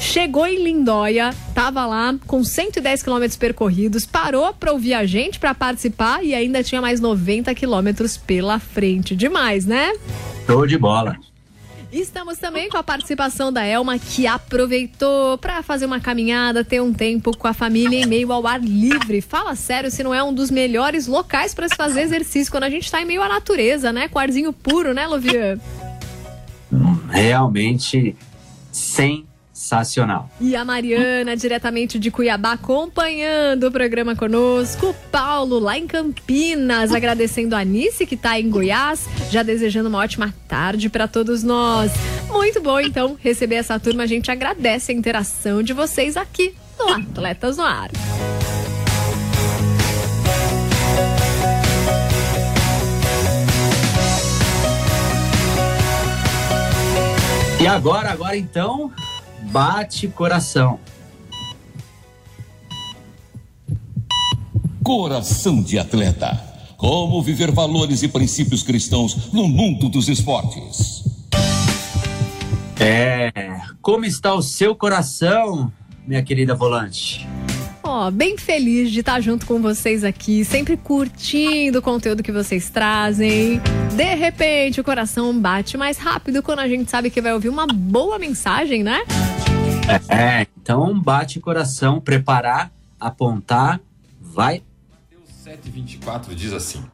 Chegou 0.00 0.44
em 0.44 0.64
Lindóia, 0.64 1.32
tava 1.54 1.86
lá 1.86 2.12
com 2.26 2.42
110 2.42 3.04
quilômetros 3.04 3.36
percorridos, 3.36 4.04
parou 4.04 4.52
para 4.52 4.72
ouvir 4.72 4.94
a 4.94 5.06
gente 5.06 5.38
para 5.38 5.54
participar 5.54 6.24
e 6.24 6.34
ainda 6.34 6.64
tinha 6.64 6.80
mais 6.80 6.98
90 6.98 7.54
quilômetros 7.54 8.16
pela 8.16 8.58
frente. 8.58 9.14
Demais, 9.14 9.64
né? 9.64 9.92
Show 10.44 10.66
de 10.66 10.76
bola. 10.76 11.16
Estamos 11.92 12.38
também 12.38 12.70
com 12.70 12.78
a 12.78 12.82
participação 12.82 13.52
da 13.52 13.62
Elma, 13.64 13.98
que 13.98 14.26
aproveitou 14.26 15.36
para 15.36 15.62
fazer 15.62 15.84
uma 15.84 16.00
caminhada, 16.00 16.64
ter 16.64 16.80
um 16.80 16.90
tempo 16.90 17.36
com 17.36 17.46
a 17.46 17.52
família 17.52 18.00
em 18.00 18.06
meio 18.06 18.32
ao 18.32 18.46
ar 18.46 18.62
livre. 18.62 19.20
Fala 19.20 19.54
sério, 19.54 19.90
se 19.90 20.02
não 20.02 20.14
é 20.14 20.22
um 20.22 20.32
dos 20.32 20.50
melhores 20.50 21.06
locais 21.06 21.52
para 21.52 21.68
se 21.68 21.76
fazer 21.76 22.00
exercício 22.00 22.50
quando 22.50 22.64
a 22.64 22.70
gente 22.70 22.84
está 22.84 23.02
em 23.02 23.04
meio 23.04 23.22
à 23.22 23.28
natureza, 23.28 23.92
né? 23.92 24.08
Com 24.08 24.18
arzinho 24.18 24.54
puro, 24.54 24.94
né, 24.94 25.06
Lovian? 25.06 25.60
Realmente 27.10 28.16
sem 28.70 29.26
sensacional. 29.62 30.28
E 30.40 30.56
a 30.56 30.64
Mariana, 30.64 31.36
diretamente 31.36 31.98
de 31.98 32.10
Cuiabá, 32.10 32.52
acompanhando 32.52 33.68
o 33.68 33.72
programa 33.72 34.16
conosco. 34.16 34.94
Paulo, 35.10 35.58
lá 35.60 35.78
em 35.78 35.86
Campinas, 35.86 36.92
agradecendo 36.92 37.54
a 37.54 37.60
Anice, 37.60 38.04
que 38.04 38.16
está 38.16 38.38
em 38.38 38.50
Goiás, 38.50 39.06
já 39.30 39.42
desejando 39.42 39.88
uma 39.88 39.98
ótima 39.98 40.34
tarde 40.48 40.90
para 40.90 41.06
todos 41.06 41.42
nós. 41.42 41.92
Muito 42.28 42.60
bom, 42.60 42.80
então, 42.80 43.16
receber 43.20 43.56
essa 43.56 43.78
turma. 43.78 44.02
A 44.02 44.06
gente 44.06 44.30
agradece 44.30 44.90
a 44.90 44.94
interação 44.94 45.62
de 45.62 45.72
vocês 45.72 46.16
aqui 46.16 46.54
no 46.78 46.88
Atletas 46.88 47.56
no 47.56 47.62
Ar. 47.62 47.90
E 57.60 57.66
agora, 57.68 58.10
agora 58.10 58.36
então, 58.36 58.90
bate 59.52 60.08
coração. 60.08 60.80
Coração 64.82 65.62
de 65.62 65.78
atleta. 65.78 66.42
Como 66.78 67.22
viver 67.22 67.52
valores 67.52 68.02
e 68.02 68.08
princípios 68.08 68.62
cristãos 68.62 69.30
no 69.30 69.46
mundo 69.46 69.90
dos 69.90 70.08
esportes. 70.08 71.04
É, 72.80 73.30
como 73.82 74.06
está 74.06 74.32
o 74.32 74.42
seu 74.42 74.74
coração, 74.74 75.70
minha 76.06 76.22
querida 76.22 76.54
volante? 76.54 77.28
Ó, 77.84 78.10
bem 78.10 78.38
feliz 78.38 78.90
de 78.90 79.00
estar 79.00 79.20
junto 79.20 79.44
com 79.44 79.60
vocês 79.60 80.02
aqui, 80.02 80.46
sempre 80.46 80.78
curtindo 80.78 81.80
o 81.80 81.82
conteúdo 81.82 82.22
que 82.22 82.32
vocês 82.32 82.70
trazem. 82.70 83.60
De 83.94 84.14
repente, 84.14 84.80
o 84.80 84.84
coração 84.84 85.38
bate 85.38 85.76
mais 85.76 85.98
rápido 85.98 86.42
quando 86.42 86.60
a 86.60 86.68
gente 86.68 86.90
sabe 86.90 87.10
que 87.10 87.20
vai 87.20 87.34
ouvir 87.34 87.50
uma 87.50 87.66
boa 87.66 88.18
mensagem, 88.18 88.82
né? 88.82 89.02
É, 90.08 90.46
então 90.60 90.98
bate 91.00 91.40
coração, 91.40 92.00
preparar, 92.00 92.72
apontar, 92.98 93.80
vai. 94.20 94.62
Mateus 94.90 95.28
7,24 95.44 96.34
diz 96.34 96.52
assim: 96.52 96.84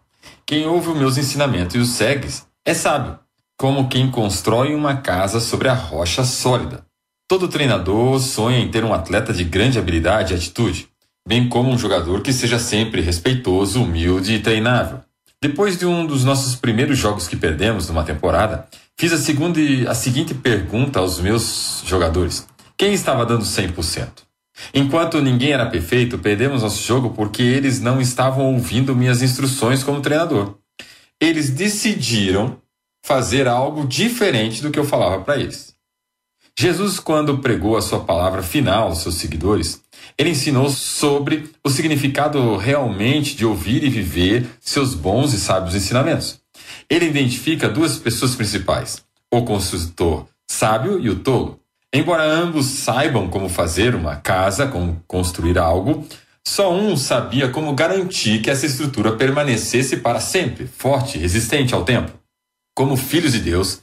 Quem 0.46 0.66
ouve 0.66 0.90
os 0.90 0.96
meus 0.96 1.18
ensinamentos 1.18 1.76
e 1.76 1.78
os 1.78 1.90
segue 1.90 2.28
é 2.64 2.74
sábio, 2.74 3.18
como 3.56 3.88
quem 3.88 4.10
constrói 4.10 4.74
uma 4.74 4.96
casa 4.96 5.40
sobre 5.40 5.68
a 5.68 5.74
rocha 5.74 6.24
sólida. 6.24 6.84
Todo 7.28 7.48
treinador 7.48 8.18
sonha 8.20 8.58
em 8.58 8.70
ter 8.70 8.84
um 8.84 8.94
atleta 8.94 9.32
de 9.34 9.44
grande 9.44 9.78
habilidade 9.78 10.32
e 10.32 10.36
atitude, 10.36 10.88
bem 11.26 11.48
como 11.48 11.70
um 11.70 11.78
jogador 11.78 12.22
que 12.22 12.32
seja 12.32 12.58
sempre 12.58 13.02
respeitoso, 13.02 13.82
humilde 13.82 14.34
e 14.34 14.40
treinável. 14.40 15.00
Depois 15.40 15.78
de 15.78 15.86
um 15.86 16.06
dos 16.06 16.24
nossos 16.24 16.56
primeiros 16.56 16.98
jogos 16.98 17.28
que 17.28 17.36
perdemos 17.36 17.86
numa 17.88 18.02
temporada, 18.02 18.66
fiz 18.98 19.12
a, 19.12 19.18
segunda, 19.18 19.60
a 19.88 19.94
seguinte 19.94 20.34
pergunta 20.34 20.98
aos 20.98 21.20
meus 21.20 21.82
jogadores: 21.86 22.46
Quem 22.78 22.92
estava 22.92 23.26
dando 23.26 23.44
100%? 23.44 24.08
Enquanto 24.72 25.20
ninguém 25.20 25.50
era 25.50 25.66
perfeito, 25.66 26.16
perdemos 26.16 26.62
nosso 26.62 26.80
jogo 26.80 27.10
porque 27.10 27.42
eles 27.42 27.80
não 27.80 28.00
estavam 28.00 28.54
ouvindo 28.54 28.94
minhas 28.94 29.20
instruções 29.20 29.82
como 29.82 30.00
treinador. 30.00 30.54
Eles 31.20 31.50
decidiram 31.50 32.62
fazer 33.04 33.48
algo 33.48 33.84
diferente 33.84 34.62
do 34.62 34.70
que 34.70 34.78
eu 34.78 34.84
falava 34.84 35.24
para 35.24 35.38
eles. 35.38 35.74
Jesus, 36.56 37.00
quando 37.00 37.38
pregou 37.38 37.76
a 37.76 37.82
sua 37.82 38.00
palavra 38.00 38.44
final 38.44 38.88
aos 38.88 38.98
seus 38.98 39.16
seguidores, 39.16 39.82
ele 40.16 40.30
ensinou 40.30 40.70
sobre 40.70 41.50
o 41.64 41.70
significado 41.70 42.56
realmente 42.56 43.34
de 43.34 43.44
ouvir 43.44 43.82
e 43.82 43.90
viver 43.90 44.46
seus 44.60 44.94
bons 44.94 45.32
e 45.32 45.40
sábios 45.40 45.74
ensinamentos. 45.74 46.40
Ele 46.88 47.06
identifica 47.06 47.68
duas 47.68 47.98
pessoas 47.98 48.36
principais: 48.36 49.04
o 49.32 49.42
construtor 49.42 50.26
sábio 50.48 51.00
e 51.00 51.10
o 51.10 51.18
tolo. 51.18 51.60
Embora 51.92 52.22
ambos 52.22 52.66
saibam 52.66 53.28
como 53.28 53.48
fazer 53.48 53.94
uma 53.94 54.16
casa, 54.16 54.66
como 54.66 55.02
construir 55.06 55.58
algo, 55.58 56.06
só 56.46 56.72
um 56.72 56.96
sabia 56.96 57.48
como 57.48 57.74
garantir 57.74 58.42
que 58.42 58.50
essa 58.50 58.66
estrutura 58.66 59.16
permanecesse 59.16 59.98
para 59.98 60.20
sempre, 60.20 60.66
forte 60.66 61.16
resistente 61.16 61.74
ao 61.74 61.84
tempo. 61.84 62.12
Como 62.74 62.96
filhos 62.96 63.32
de 63.32 63.40
Deus, 63.40 63.80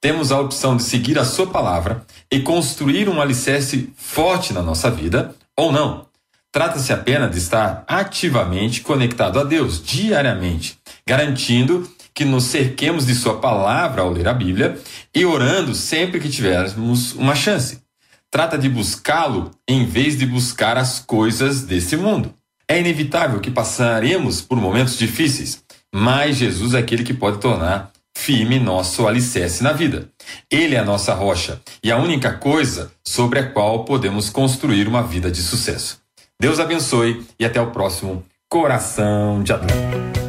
temos 0.00 0.30
a 0.30 0.40
opção 0.40 0.76
de 0.76 0.82
seguir 0.82 1.18
a 1.18 1.24
Sua 1.24 1.46
palavra 1.46 2.04
e 2.30 2.40
construir 2.40 3.08
um 3.08 3.20
alicerce 3.20 3.90
forte 3.96 4.52
na 4.52 4.62
nossa 4.62 4.90
vida, 4.90 5.34
ou 5.56 5.72
não. 5.72 6.06
Trata-se 6.52 6.92
apenas 6.92 7.30
de 7.30 7.38
estar 7.38 7.84
ativamente 7.86 8.82
conectado 8.82 9.38
a 9.38 9.44
Deus 9.44 9.82
diariamente, 9.82 10.78
garantindo 11.06 11.90
que 12.16 12.24
nos 12.24 12.44
cerquemos 12.44 13.06
de 13.06 13.14
Sua 13.14 13.36
palavra 13.38 14.00
ao 14.00 14.10
ler 14.10 14.26
a 14.26 14.32
Bíblia 14.32 14.80
e 15.14 15.26
orando 15.26 15.74
sempre 15.74 16.18
que 16.18 16.30
tivermos 16.30 17.12
uma 17.12 17.34
chance. 17.34 17.82
Trata 18.30 18.56
de 18.56 18.70
buscá-lo 18.70 19.50
em 19.68 19.84
vez 19.84 20.16
de 20.16 20.24
buscar 20.24 20.78
as 20.78 20.98
coisas 20.98 21.62
desse 21.62 21.94
mundo. 21.94 22.32
É 22.66 22.80
inevitável 22.80 23.38
que 23.38 23.50
passaremos 23.50 24.40
por 24.40 24.58
momentos 24.58 24.98
difíceis, 24.98 25.62
mas 25.94 26.36
Jesus 26.36 26.72
é 26.72 26.78
aquele 26.78 27.04
que 27.04 27.12
pode 27.12 27.38
tornar 27.38 27.92
firme 28.16 28.58
nosso 28.58 29.06
alicerce 29.06 29.62
na 29.62 29.74
vida. 29.74 30.08
Ele 30.50 30.74
é 30.74 30.78
a 30.78 30.84
nossa 30.84 31.12
rocha 31.12 31.60
e 31.84 31.92
a 31.92 31.98
única 31.98 32.32
coisa 32.32 32.90
sobre 33.04 33.40
a 33.40 33.50
qual 33.50 33.84
podemos 33.84 34.30
construir 34.30 34.88
uma 34.88 35.02
vida 35.02 35.30
de 35.30 35.42
sucesso. 35.42 36.00
Deus 36.40 36.58
abençoe 36.58 37.26
e 37.38 37.44
até 37.44 37.60
o 37.60 37.70
próximo 37.70 38.24
Coração 38.48 39.42
de 39.42 39.52
Atleta. 39.52 40.25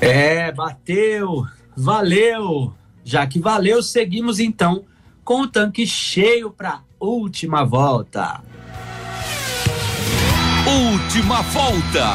É, 0.00 0.52
bateu, 0.52 1.46
valeu. 1.76 2.72
Já 3.04 3.26
que 3.26 3.38
valeu, 3.38 3.82
seguimos 3.82 4.38
então 4.38 4.84
com 5.24 5.42
o 5.42 5.48
tanque 5.48 5.86
cheio 5.86 6.50
para 6.50 6.80
última 7.00 7.64
volta. 7.64 8.42
Última 10.66 11.42
volta. 11.42 12.12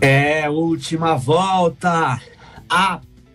É, 0.00 0.48
última 0.48 1.14
volta. 1.16 2.20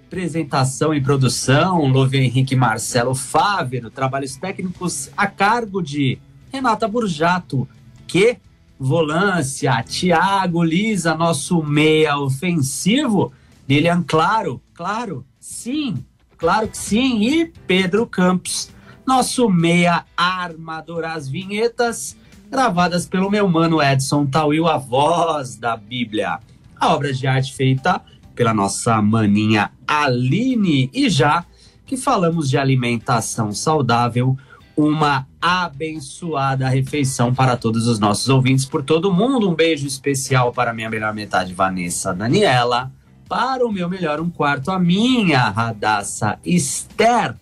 Apresentação 0.08 0.94
e 0.94 1.02
produção, 1.02 1.88
Louve 1.88 2.20
Henrique 2.20 2.56
Marcelo 2.56 3.16
Fávero, 3.16 3.90
trabalhos 3.90 4.36
técnicos 4.36 5.10
a 5.18 5.26
cargo 5.26 5.82
de 5.82 6.20
Renata 6.54 6.88
Burjato, 6.88 7.68
que 8.06 8.38
volância, 8.80 9.84
Thiago 9.84 10.64
Lisa, 10.64 11.16
nosso 11.16 11.62
meia 11.64 12.20
ofensivo, 12.20 13.34
Lilian 13.68 14.04
Claro, 14.04 14.62
claro, 14.76 15.26
sim, 15.40 16.06
claro 16.38 16.68
que 16.68 16.78
sim, 16.78 17.24
e 17.24 17.48
Pedro 17.66 18.06
Campos, 18.06 18.70
nosso 19.08 19.50
meia 19.50 20.06
armador, 20.16 21.04
as 21.04 21.28
vinhetas 21.28 22.16
gravadas 22.50 23.08
pelo 23.08 23.32
meu 23.32 23.50
mano 23.50 23.82
Edson 23.82 24.28
Tawil, 24.28 24.68
a 24.68 24.78
voz 24.78 25.56
da 25.56 25.76
Bíblia. 25.76 26.40
A 26.80 26.94
obra 26.94 27.12
de 27.12 27.26
arte 27.26 27.54
feita 27.54 28.02
pela 28.36 28.54
nossa 28.54 29.02
maninha 29.02 29.72
Aline. 29.88 30.90
E 30.94 31.10
já 31.10 31.46
que 31.86 31.96
falamos 31.96 32.50
de 32.50 32.58
alimentação 32.58 33.54
saudável, 33.54 34.38
uma 34.76 35.26
abençoada 35.42 36.68
refeição 36.68 37.34
para 37.34 37.56
todos 37.56 37.88
os 37.88 37.98
nossos 37.98 38.28
ouvintes 38.28 38.66
por 38.66 38.84
todo 38.84 39.14
mundo. 39.14 39.50
Um 39.50 39.56
beijo 39.56 39.88
especial 39.88 40.52
para 40.52 40.74
minha 40.74 40.90
melhor 40.90 41.14
metade, 41.14 41.54
Vanessa 41.54 42.14
Daniela. 42.14 42.92
Para 43.28 43.66
o 43.66 43.72
meu 43.72 43.90
melhor 43.90 44.20
um 44.20 44.30
quarto, 44.30 44.70
a 44.70 44.78
minha 44.78 45.50
Radassa 45.50 46.38
Esther. 46.46 47.36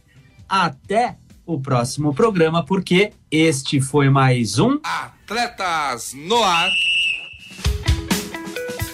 Até 0.48 1.18
o 1.46 1.60
próximo 1.60 2.14
programa, 2.14 2.64
porque 2.64 3.12
este 3.30 3.82
foi 3.82 4.10
mais 4.10 4.60
um 4.60 4.80
Atletas 4.84 6.14
no 6.14 6.42
Ar. 6.44 6.70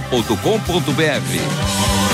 transmundial.com.br. 0.00 2.13